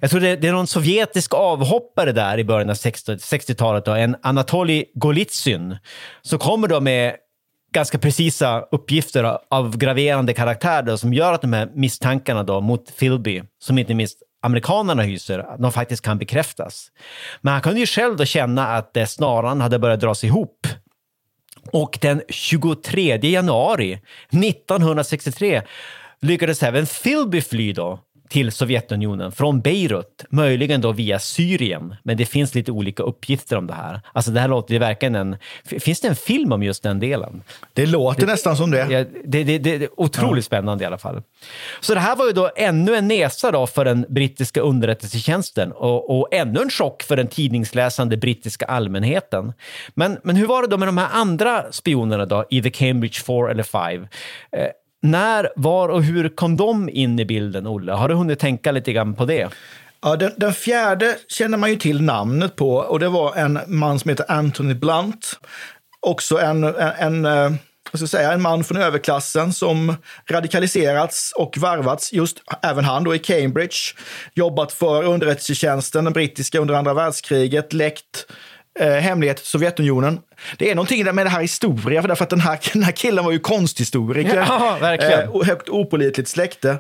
Jag 0.01 0.11
tror 0.11 0.21
det, 0.21 0.37
det 0.37 0.49
är 0.49 0.53
någon 0.53 0.67
sovjetisk 0.67 1.35
avhoppare 1.35 2.13
där 2.13 2.39
i 2.39 2.45
början 2.45 2.71
av 2.71 2.77
60-talet, 2.77 3.89
en 3.89 4.17
Anatolij 4.23 4.85
Golitsyn, 4.95 5.77
som 6.23 6.39
kommer 6.39 6.69
då 6.69 6.81
med 6.81 7.17
ganska 7.73 7.99
precisa 7.99 8.61
uppgifter 8.61 9.39
av 9.51 9.77
graverande 9.77 10.35
karaktär 10.35 10.83
då, 10.83 10.99
som 10.99 11.15
gör 11.15 11.33
att 11.33 11.43
de 11.43 11.53
här 11.53 11.71
misstankarna 11.75 12.43
då 12.43 12.61
mot 12.61 12.99
Philby, 12.99 13.43
som 13.59 13.79
inte 13.79 13.95
minst 13.95 14.23
amerikanerna 14.43 15.03
hyser, 15.03 15.39
att 15.39 15.59
de 15.59 15.73
faktiskt 15.73 16.05
kan 16.05 16.19
bekräftas. 16.19 16.91
Men 17.41 17.53
han 17.53 17.63
kunde 17.63 17.81
ju 17.81 17.87
själv 17.87 18.17
då 18.17 18.25
känna 18.25 18.67
att 18.67 18.97
eh, 18.97 19.05
snaran 19.05 19.61
hade 19.61 19.79
börjat 19.79 20.01
dras 20.01 20.25
ihop. 20.25 20.67
Och 21.73 21.99
den 22.01 22.23
23 22.29 23.19
januari 23.23 24.01
1963 24.31 25.63
lyckades 26.21 26.63
även 26.63 26.87
Philby 26.87 27.41
fly 27.41 27.73
då 27.73 28.01
till 28.29 28.53
Sovjetunionen 28.53 29.33
från 29.33 29.61
Beirut, 29.61 30.25
möjligen 30.31 30.81
då 30.81 30.93
via 30.93 31.19
Syrien. 31.19 31.97
Men 32.03 32.17
det 32.17 32.27
finns 32.27 32.55
lite 32.55 32.73
olika 32.73 33.03
uppgifter 33.03 33.57
om 33.57 33.67
det 33.67 33.75
här. 33.75 34.01
Alltså 34.13 34.31
det 34.31 34.41
här 34.41 34.49
låter 34.49 34.73
ju 34.75 34.79
verkligen 34.79 35.15
en... 35.15 35.37
Finns 35.65 36.01
det 36.01 36.09
en 36.09 36.17
film 36.17 36.53
om 36.53 36.63
just 36.63 36.83
den 36.83 37.01
delen? 37.01 37.43
Det 37.73 37.87
låter 37.87 38.21
det, 38.21 38.33
nästan 38.33 38.57
som 38.57 38.71
det. 38.71 38.87
Ja, 38.91 39.05
det, 39.25 39.45
det, 39.45 39.59
det 39.59 39.75
är 39.75 40.01
otroligt 40.01 40.45
ja. 40.45 40.47
spännande 40.47 40.85
i 40.85 40.87
alla 40.87 40.99
fall. 40.99 41.23
Så 41.81 41.95
det 41.95 42.01
här 42.01 42.17
var 42.17 42.27
ju 42.27 42.33
då 42.33 42.51
ännu 42.57 42.97
en 42.97 43.09
nesa 43.09 43.51
då 43.51 43.67
för 43.67 43.85
den 43.85 44.07
brittiska 44.09 44.61
underrättelsetjänsten 44.61 45.73
och, 45.73 46.19
och 46.19 46.29
ännu 46.35 46.61
en 46.61 46.71
chock 46.71 47.03
för 47.03 47.17
den 47.17 47.27
tidningsläsande 47.27 48.17
brittiska 48.17 48.67
allmänheten. 48.67 49.53
Men, 49.95 50.19
men 50.23 50.37
hur 50.37 50.47
var 50.47 50.63
det 50.63 50.69
då 50.69 50.77
med 50.77 50.89
de 50.89 50.99
här 50.99 51.09
andra 51.13 51.73
spionerna 51.73 52.27
då 52.27 52.45
i 52.51 52.63
The 52.63 52.71
Cambridge 52.71 53.21
4 53.21 53.51
eller 53.51 53.63
5? 53.63 54.07
När, 55.03 55.49
var 55.57 55.89
och 55.89 56.03
hur 56.03 56.29
kom 56.29 56.57
de 56.57 56.89
in 56.89 57.19
i 57.19 57.25
bilden, 57.25 57.67
Olle? 57.67 57.93
Har 57.93 58.09
du 58.09 58.15
hunnit 58.15 58.39
tänka 58.39 58.73
lite 58.73 58.93
grann 58.93 59.15
på 59.15 59.25
det? 59.25 59.49
Ja, 60.03 60.17
den, 60.17 60.33
den, 60.37 60.53
fjärde 60.53 61.17
känner 61.29 61.59
man 61.59 61.71
ju 61.71 61.77
till 61.77 62.03
namnet 62.03 62.57
på 62.57 62.77
och 62.77 63.01
det 63.01 63.09
var 63.09 63.37
en 63.37 63.61
man 63.67 63.99
som 63.99 64.09
heter 64.09 64.31
Anthony 64.31 64.75
Blunt. 64.75 65.41
Också 66.01 66.39
en, 66.39 66.65
en, 66.65 66.75
en 66.99 67.25
eh, 67.25 67.53
vad 67.93 67.99
ska 67.99 68.03
jag 68.03 68.09
säga, 68.09 68.33
en 68.33 68.43
man 68.43 68.65
från 68.65 68.79
överklassen 68.79 69.53
som 69.53 69.97
radikaliserats 70.31 71.33
och 71.33 71.59
varvats, 71.59 72.13
just 72.13 72.39
även 72.63 72.85
han 72.85 73.05
då 73.05 73.15
i 73.15 73.19
Cambridge, 73.19 73.77
jobbat 74.35 74.73
för 74.73 75.03
underrättelsetjänsten, 75.03 76.05
den 76.05 76.13
brittiska 76.13 76.59
under 76.59 76.75
andra 76.75 76.95
världskriget, 76.95 77.73
läckt 77.73 78.27
eh, 78.79 78.89
hemlighet 78.89 79.39
Sovjetunionen. 79.39 80.21
Det 80.59 80.71
är 80.71 80.75
någonting 80.75 81.15
med 81.15 81.27
det 81.27 81.31
här 81.31 81.41
historia, 81.41 82.03
för 82.03 82.09
därför 82.09 82.25
att 82.25 82.31
den 82.31 82.41
här, 82.41 82.59
den 82.73 82.83
här 82.83 82.93
killen 82.93 83.25
var 83.25 83.33
ju 83.33 83.39
konsthistoriker. 83.39 84.37
Ja, 84.49 84.79
verkligen. 84.81 85.21
Eh, 85.21 85.45
högt 85.45 85.69
opolitligt 85.69 86.29
släkte. 86.29 86.79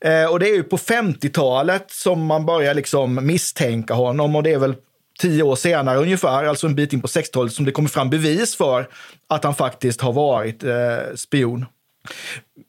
Eh, 0.00 0.24
och 0.24 0.38
det 0.38 0.48
är 0.48 0.54
ju 0.54 0.62
på 0.62 0.76
50-talet 0.76 1.90
som 1.90 2.26
man 2.26 2.46
börjar 2.46 2.74
liksom 2.74 3.26
misstänka 3.26 3.94
honom 3.94 4.36
och 4.36 4.42
det 4.42 4.52
är 4.52 4.58
väl 4.58 4.74
tio 5.18 5.42
år 5.42 5.56
senare 5.56 5.98
ungefär, 5.98 6.44
alltså 6.44 6.66
en 6.66 6.74
bit 6.74 6.92
in 6.92 7.00
på 7.00 7.08
60-talet, 7.08 7.52
som 7.52 7.64
det 7.64 7.72
kommer 7.72 7.88
fram 7.88 8.10
bevis 8.10 8.56
för 8.56 8.88
att 9.28 9.44
han 9.44 9.54
faktiskt 9.54 10.00
har 10.00 10.12
varit 10.12 10.64
eh, 10.64 11.14
spion. 11.14 11.66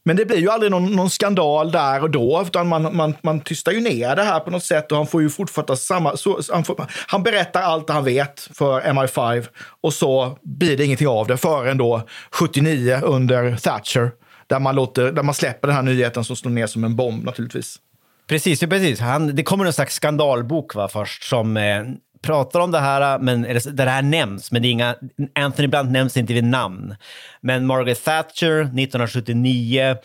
Men 0.05 0.15
det 0.15 0.25
blir 0.25 0.37
ju 0.37 0.49
aldrig 0.49 0.71
någon, 0.71 0.91
någon, 0.91 1.09
skandal 1.09 1.71
där 1.71 2.01
och 2.01 2.09
då, 2.09 2.43
utan 2.47 2.67
man, 2.67 2.95
man, 2.95 3.13
man 3.21 3.41
tystar 3.41 3.71
ju 3.71 3.79
ner 3.79 4.15
det 4.15 4.23
här 4.23 4.39
på 4.39 4.51
något 4.51 4.63
sätt 4.63 4.91
och 4.91 4.97
han 4.97 5.07
får 5.07 5.21
ju 5.21 5.29
fortfarande 5.29 5.77
samma... 5.77 6.17
Så, 6.17 6.41
han, 6.51 6.63
får, 6.63 6.85
han 7.07 7.23
berättar 7.23 7.61
allt 7.61 7.89
han 7.89 8.03
vet 8.03 8.49
för 8.53 8.81
MI5 8.81 9.47
och 9.81 9.93
så 9.93 10.37
blir 10.41 10.77
det 10.77 10.85
ingenting 10.85 11.07
av 11.07 11.27
det 11.27 11.37
förrän 11.37 11.77
då 11.77 12.01
79 12.31 12.99
under 13.03 13.57
Thatcher, 13.57 14.11
där 14.47 14.59
man, 14.59 14.75
låter, 14.75 15.11
där 15.11 15.23
man 15.23 15.33
släpper 15.33 15.67
den 15.67 15.75
här 15.75 15.83
nyheten 15.83 16.23
som 16.23 16.35
slår 16.35 16.51
ner 16.51 16.67
som 16.67 16.83
en 16.83 16.95
bomb 16.95 17.23
naturligtvis. 17.23 17.79
Precis, 18.27 18.59
precis. 18.59 18.99
Han, 18.99 19.35
det 19.35 19.43
kommer 19.43 19.65
en 19.65 19.73
slags 19.73 19.95
skandalbok 19.95 20.75
va, 20.75 20.87
först 20.87 21.23
som 21.23 21.57
eh, 21.57 21.83
pratar 22.23 22.59
om 22.59 22.71
det 22.71 22.79
här, 22.79 23.19
men, 23.19 23.41
det 23.71 23.83
här 23.83 24.01
nämns, 24.01 24.51
men 24.51 24.61
det 24.61 24.67
är 24.67 24.71
inga, 24.71 24.95
Anthony 25.35 25.67
Blunt 25.67 25.91
nämns 25.91 26.17
inte 26.17 26.33
vid 26.33 26.43
namn. 26.43 26.95
Men 27.41 27.65
Margaret 27.65 28.03
Thatcher 28.03 28.61
1979 28.61 29.95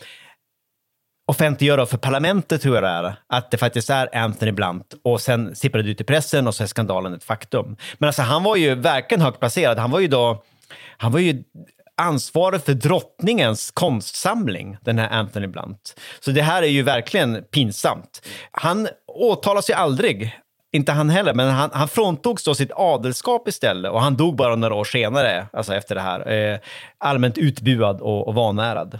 offentliggör 1.27 1.85
för 1.85 1.97
parlamentet, 1.97 2.61
tror 2.61 2.75
jag 2.75 2.83
det 2.83 2.89
är, 2.89 3.15
att 3.27 3.51
det 3.51 3.57
faktiskt 3.57 3.89
är 3.89 4.17
Anthony 4.17 4.51
Blunt 4.51 4.93
och 5.03 5.21
sen 5.21 5.55
sipprar 5.55 5.83
det 5.83 5.89
ut 5.89 6.01
i 6.01 6.03
pressen 6.03 6.47
och 6.47 6.55
så 6.55 6.63
är 6.63 6.67
skandalen 6.67 7.13
ett 7.13 7.23
faktum. 7.23 7.77
Men 7.97 8.07
alltså, 8.07 8.21
han 8.21 8.43
var 8.43 8.55
ju 8.55 8.75
verkligen 8.75 9.21
högt 9.21 9.39
placerad. 9.39 9.79
Han 9.79 9.91
var 9.91 9.99
ju 9.99 10.07
då, 10.07 10.43
han 10.97 11.11
var 11.11 11.19
ju 11.19 11.43
ansvarig 11.97 12.61
för 12.61 12.73
drottningens 12.73 13.71
konstsamling, 13.71 14.77
den 14.81 14.99
här 14.99 15.09
Anthony 15.09 15.47
Blunt. 15.47 15.99
Så 16.19 16.31
det 16.31 16.41
här 16.41 16.63
är 16.63 16.67
ju 16.67 16.83
verkligen 16.83 17.43
pinsamt. 17.43 18.27
Han 18.51 18.87
åtalas 19.07 19.69
ju 19.69 19.73
aldrig 19.73 20.39
inte 20.71 20.91
han 20.91 21.09
heller, 21.09 21.33
men 21.33 21.49
han, 21.49 21.69
han 21.73 21.87
fråntogs 21.87 22.43
då 22.43 22.55
sitt 22.55 22.71
adelskap 22.75 23.47
istället 23.47 23.91
och 23.91 24.01
han 24.01 24.15
dog 24.15 24.35
bara 24.35 24.55
några 24.55 24.75
år 24.75 24.83
senare, 24.83 25.47
alltså 25.53 25.75
efter 25.75 25.95
det 25.95 26.01
här. 26.01 26.31
Eh, 26.31 26.59
allmänt 26.97 27.37
utbuad 27.37 28.01
och, 28.01 28.27
och 28.27 28.35
vanärad. 28.35 28.99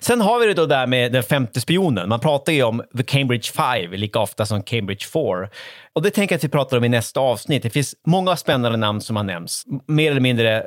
Sen 0.00 0.20
har 0.20 0.40
vi 0.40 0.46
det 0.46 0.54
då 0.54 0.66
där 0.66 0.86
med 0.86 1.12
den 1.12 1.22
femte 1.22 1.60
spionen. 1.60 2.08
Man 2.08 2.20
pratar 2.20 2.52
ju 2.52 2.62
om 2.62 2.82
The 2.96 3.02
Cambridge 3.02 3.52
Five 3.52 3.96
lika 3.96 4.18
ofta 4.18 4.46
som 4.46 4.62
Cambridge 4.62 5.06
Four. 5.06 5.50
Och 5.92 6.02
det 6.02 6.10
tänker 6.10 6.32
jag 6.32 6.38
att 6.38 6.44
vi 6.44 6.48
pratar 6.48 6.76
om 6.76 6.84
i 6.84 6.88
nästa 6.88 7.20
avsnitt. 7.20 7.62
Det 7.62 7.70
finns 7.70 7.94
många 8.06 8.36
spännande 8.36 8.78
namn 8.78 9.00
som 9.00 9.16
har 9.16 9.24
nämnts, 9.24 9.64
mer 9.86 10.10
eller 10.10 10.20
mindre 10.20 10.66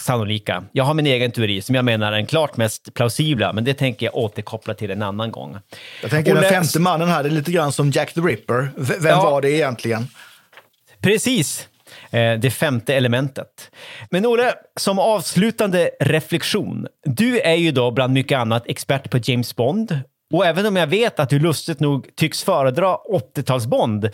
sannolika. 0.00 0.64
Jag 0.72 0.84
har 0.84 0.94
min 0.94 1.06
egen 1.06 1.32
teori 1.32 1.62
som 1.62 1.74
jag 1.74 1.84
menar 1.84 2.12
är 2.12 2.16
den 2.16 2.26
klart 2.26 2.56
mest 2.56 2.94
plausibla, 2.94 3.52
men 3.52 3.64
det 3.64 3.74
tänker 3.74 4.06
jag 4.06 4.16
återkoppla 4.16 4.74
till 4.74 4.90
en 4.90 5.02
annan 5.02 5.32
gång. 5.32 5.58
Jag 6.02 6.10
tänker 6.10 6.32
Olle... 6.32 6.40
den 6.40 6.50
femte 6.50 6.80
mannen 6.80 7.08
här, 7.08 7.22
det 7.22 7.28
är 7.28 7.30
lite 7.30 7.52
grann 7.52 7.72
som 7.72 7.90
Jack 7.90 8.14
the 8.14 8.20
Ripper. 8.20 8.70
V 8.76 8.94
vem 9.00 9.10
ja. 9.10 9.30
var 9.30 9.42
det 9.42 9.50
egentligen? 9.50 10.08
Precis. 11.00 11.68
Eh, 12.10 12.38
det 12.38 12.50
femte 12.50 12.94
elementet. 12.94 13.70
Men 14.10 14.26
Olle, 14.26 14.54
som 14.76 14.98
avslutande 14.98 15.90
reflektion. 16.00 16.86
Du 17.04 17.40
är 17.40 17.54
ju 17.54 17.70
då 17.70 17.90
bland 17.90 18.12
mycket 18.12 18.38
annat 18.38 18.62
expert 18.66 19.10
på 19.10 19.18
James 19.22 19.56
Bond 19.56 20.00
och 20.32 20.46
även 20.46 20.66
om 20.66 20.76
jag 20.76 20.86
vet 20.86 21.20
att 21.20 21.30
du 21.30 21.38
lustigt 21.38 21.80
nog 21.80 22.16
tycks 22.16 22.42
föredra 22.42 22.96
80-talsbond 22.96 24.10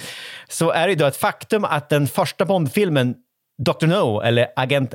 så 0.49 0.71
är 0.71 0.89
det 0.89 0.95
då 0.95 1.07
ett 1.07 1.17
faktum 1.17 1.65
att 1.65 1.89
den 1.89 2.07
första 2.07 2.45
Bondfilmen 2.45 3.15
Dr. 3.59 3.87
No, 3.87 4.21
eller 4.21 4.47
Agent 4.57 4.95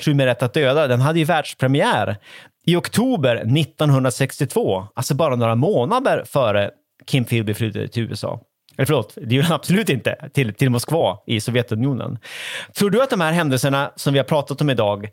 007 0.00 0.14
med 0.14 0.26
rätt 0.26 0.42
att 0.42 0.54
döda, 0.54 0.86
den 0.86 1.00
hade 1.00 1.18
ju 1.18 1.24
världspremiär 1.24 2.16
i 2.66 2.76
oktober 2.76 3.36
1962, 3.36 4.86
alltså 4.94 5.14
bara 5.14 5.36
några 5.36 5.54
månader 5.54 6.24
före 6.26 6.70
Kim 7.06 7.24
Philby 7.24 7.54
flyttade 7.54 7.88
till 7.88 8.02
USA. 8.02 8.40
Eller 8.76 8.86
förlåt, 8.86 9.14
det 9.16 9.34
gjorde 9.34 9.48
han 9.48 9.54
absolut 9.54 9.88
inte, 9.88 10.30
till, 10.34 10.54
till 10.54 10.70
Moskva 10.70 11.18
i 11.26 11.40
Sovjetunionen. 11.40 12.18
Tror 12.74 12.90
du 12.90 13.02
att 13.02 13.10
de 13.10 13.20
här 13.20 13.32
händelserna 13.32 13.92
som 13.96 14.12
vi 14.12 14.18
har 14.18 14.24
pratat 14.24 14.60
om 14.60 14.70
idag 14.70 15.08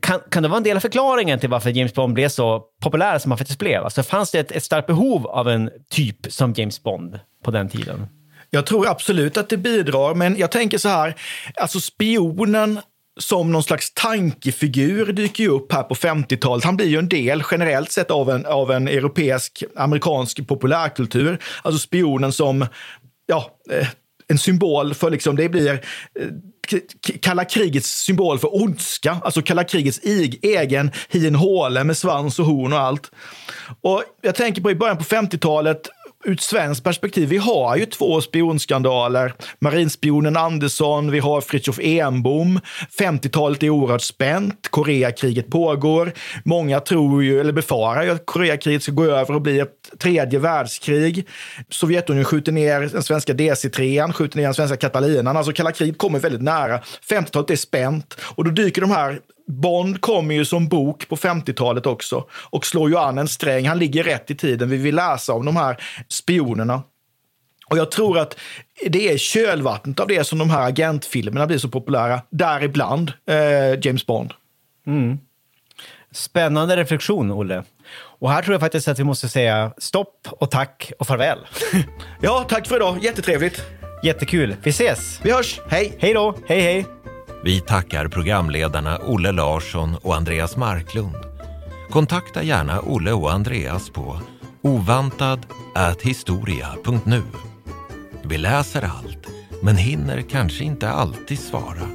kan, 0.00 0.20
kan 0.30 0.42
det 0.42 0.48
vara 0.48 0.56
en 0.56 0.62
del 0.62 0.76
av 0.76 0.80
förklaringen 0.80 1.38
till 1.38 1.48
varför 1.48 1.70
James 1.70 1.94
Bond 1.94 2.14
blev 2.14 2.28
så 2.28 2.64
populär 2.82 3.18
som 3.18 3.30
han 3.30 3.38
faktiskt 3.38 3.58
blev? 3.58 3.84
Alltså 3.84 4.02
fanns 4.02 4.30
det 4.30 4.38
ett, 4.38 4.52
ett 4.52 4.62
starkt 4.62 4.86
behov 4.86 5.26
av 5.26 5.48
en 5.48 5.70
typ 5.90 6.32
som 6.32 6.52
James 6.56 6.82
Bond 6.82 7.20
på 7.44 7.50
den 7.50 7.68
tiden? 7.68 8.08
Jag 8.50 8.66
tror 8.66 8.88
absolut 8.88 9.36
att 9.36 9.48
det 9.48 9.56
bidrar, 9.56 10.14
men 10.14 10.36
jag 10.38 10.50
tänker 10.50 10.78
så 10.78 10.88
här, 10.88 11.14
alltså 11.54 11.80
spionen 11.80 12.80
som 13.20 13.52
någon 13.52 13.62
slags 13.62 13.92
tankefigur 13.94 15.12
dyker 15.12 15.44
ju 15.44 15.50
upp 15.50 15.72
här 15.72 15.82
på 15.82 15.94
50-talet. 15.94 16.64
Han 16.64 16.76
blir 16.76 16.86
ju 16.86 16.98
en 16.98 17.08
del 17.08 17.42
generellt 17.50 17.92
sett 17.92 18.10
av 18.10 18.30
en, 18.30 18.46
av 18.46 18.70
en 18.70 18.88
europeisk, 18.88 19.64
amerikansk 19.76 20.48
populärkultur. 20.48 21.38
Alltså 21.62 21.78
spionen 21.78 22.32
som, 22.32 22.66
ja, 23.26 23.50
eh, 23.70 23.88
en 24.28 24.38
symbol 24.38 24.94
för 24.94 25.10
liksom, 25.10 25.36
det 25.36 25.48
blir 25.48 25.72
eh, 25.72 26.28
kalla 27.22 27.44
krigets 27.44 28.02
symbol 28.04 28.38
för 28.38 28.62
ondska, 28.62 29.18
alltså 29.24 29.42
kalla 29.42 29.64
krigets 29.64 30.00
egen 30.42 30.90
hin 31.08 31.34
håle 31.34 31.84
med 31.84 31.96
svans 31.96 32.38
och 32.38 32.46
horn 32.46 32.72
och 32.72 32.80
allt. 32.80 33.10
Och 33.80 34.02
jag 34.22 34.34
tänker 34.34 34.62
på 34.62 34.70
i 34.70 34.74
början 34.74 34.96
på 34.96 35.04
50-talet, 35.04 35.88
ur 36.24 36.32
ett 36.32 36.40
svenskt 36.40 36.84
perspektiv, 36.84 37.28
vi 37.28 37.36
har 37.36 37.76
ju 37.76 37.86
två 37.86 38.20
spionskandaler. 38.20 39.34
Marinspionen 39.58 40.36
Andersson, 40.36 41.10
vi 41.10 41.18
har 41.18 41.40
Fritjof 41.40 41.78
Enbom. 41.82 42.60
50-talet 42.98 43.62
är 43.62 43.70
oerhört 43.70 44.02
spänt. 44.02 44.68
Koreakriget 44.70 45.50
pågår. 45.50 46.12
Många 46.44 46.80
tror 46.80 47.24
ju, 47.24 47.40
eller 47.40 47.52
befarar 47.52 48.02
ju 48.02 48.10
att 48.10 48.26
Koreakriget 48.26 48.82
ska 48.82 48.92
gå 48.92 49.04
över 49.04 49.34
och 49.34 49.42
bli 49.42 49.60
ett 49.60 49.90
tredje 49.98 50.38
världskrig. 50.38 51.28
Sovjetunionen 51.68 52.24
skjuter 52.24 52.52
ner 52.52 52.80
den 52.80 53.02
svenska 53.02 53.32
DC-3, 53.32 54.12
skjuter 54.12 54.36
ner 54.36 54.44
den 54.44 54.54
svenska 54.54 54.76
Catalinan. 54.76 55.36
Alltså 55.36 55.52
kalla 55.52 55.72
kriget 55.72 55.98
kommer 55.98 56.18
väldigt 56.18 56.42
nära. 56.42 56.80
50-talet 57.10 57.50
är 57.50 57.56
spänt 57.56 58.16
och 58.20 58.44
då 58.44 58.50
dyker 58.50 58.80
de 58.80 58.90
här 58.90 59.20
Bond 59.50 60.00
kommer 60.00 60.34
ju 60.34 60.44
som 60.44 60.68
bok 60.68 61.08
på 61.08 61.16
50-talet 61.16 61.86
också 61.86 62.24
och 62.32 62.66
slår 62.66 62.90
ju 62.90 62.96
an 62.96 63.18
en 63.18 63.28
sträng. 63.28 63.68
Han 63.68 63.78
ligger 63.78 64.04
rätt 64.04 64.30
i 64.30 64.34
tiden. 64.34 64.70
Vi 64.70 64.76
vill 64.76 64.94
läsa 64.94 65.32
om 65.32 65.46
de 65.46 65.56
här 65.56 65.82
spionerna. 66.08 66.82
Och 67.70 67.78
jag 67.78 67.90
tror 67.90 68.18
att 68.18 68.36
det 68.86 69.12
är 69.12 69.18
kölvattnet 69.18 70.00
av 70.00 70.08
det 70.08 70.24
som 70.24 70.38
de 70.38 70.50
här 70.50 70.68
agentfilmerna 70.68 71.46
blir 71.46 71.58
så 71.58 71.68
populära, 71.68 72.22
däribland 72.30 73.12
eh, 73.26 73.86
James 73.86 74.06
Bond. 74.06 74.32
Mm. 74.86 75.18
Spännande 76.12 76.76
reflektion, 76.76 77.30
Olle. 77.30 77.64
Och 77.92 78.30
här 78.30 78.42
tror 78.42 78.54
jag 78.54 78.60
faktiskt 78.60 78.88
att 78.88 78.98
vi 78.98 79.04
måste 79.04 79.28
säga 79.28 79.72
stopp 79.78 80.28
och 80.30 80.50
tack 80.50 80.92
och 80.98 81.06
farväl. 81.06 81.38
ja, 82.20 82.46
tack 82.48 82.66
för 82.66 82.76
idag. 82.76 83.04
Jättetrevligt. 83.04 83.62
Jättekul. 84.02 84.56
Vi 84.62 84.70
ses. 84.70 85.20
Vi 85.22 85.32
hörs. 85.32 85.60
Hej. 85.68 85.92
Hej 85.98 86.14
då. 86.14 86.36
Hej, 86.46 86.60
hej. 86.60 86.99
Vi 87.44 87.60
tackar 87.60 88.08
programledarna 88.08 88.98
Olle 88.98 89.32
Larsson 89.32 89.96
och 90.02 90.16
Andreas 90.16 90.56
Marklund. 90.56 91.16
Kontakta 91.90 92.42
gärna 92.42 92.80
Olle 92.80 93.12
och 93.12 93.32
Andreas 93.32 93.90
på 93.90 94.20
ovantad.historia.nu. 94.62 97.22
Vi 98.24 98.38
läser 98.38 98.82
allt, 98.82 99.26
men 99.62 99.76
hinner 99.76 100.22
kanske 100.22 100.64
inte 100.64 100.88
alltid 100.88 101.38
svara. 101.38 101.88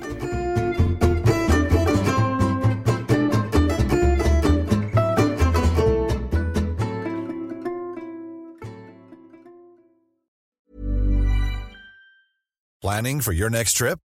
Planning 12.82 13.22
for 13.22 13.34
your 13.34 13.50
next 13.50 13.78
trip? 13.78 14.05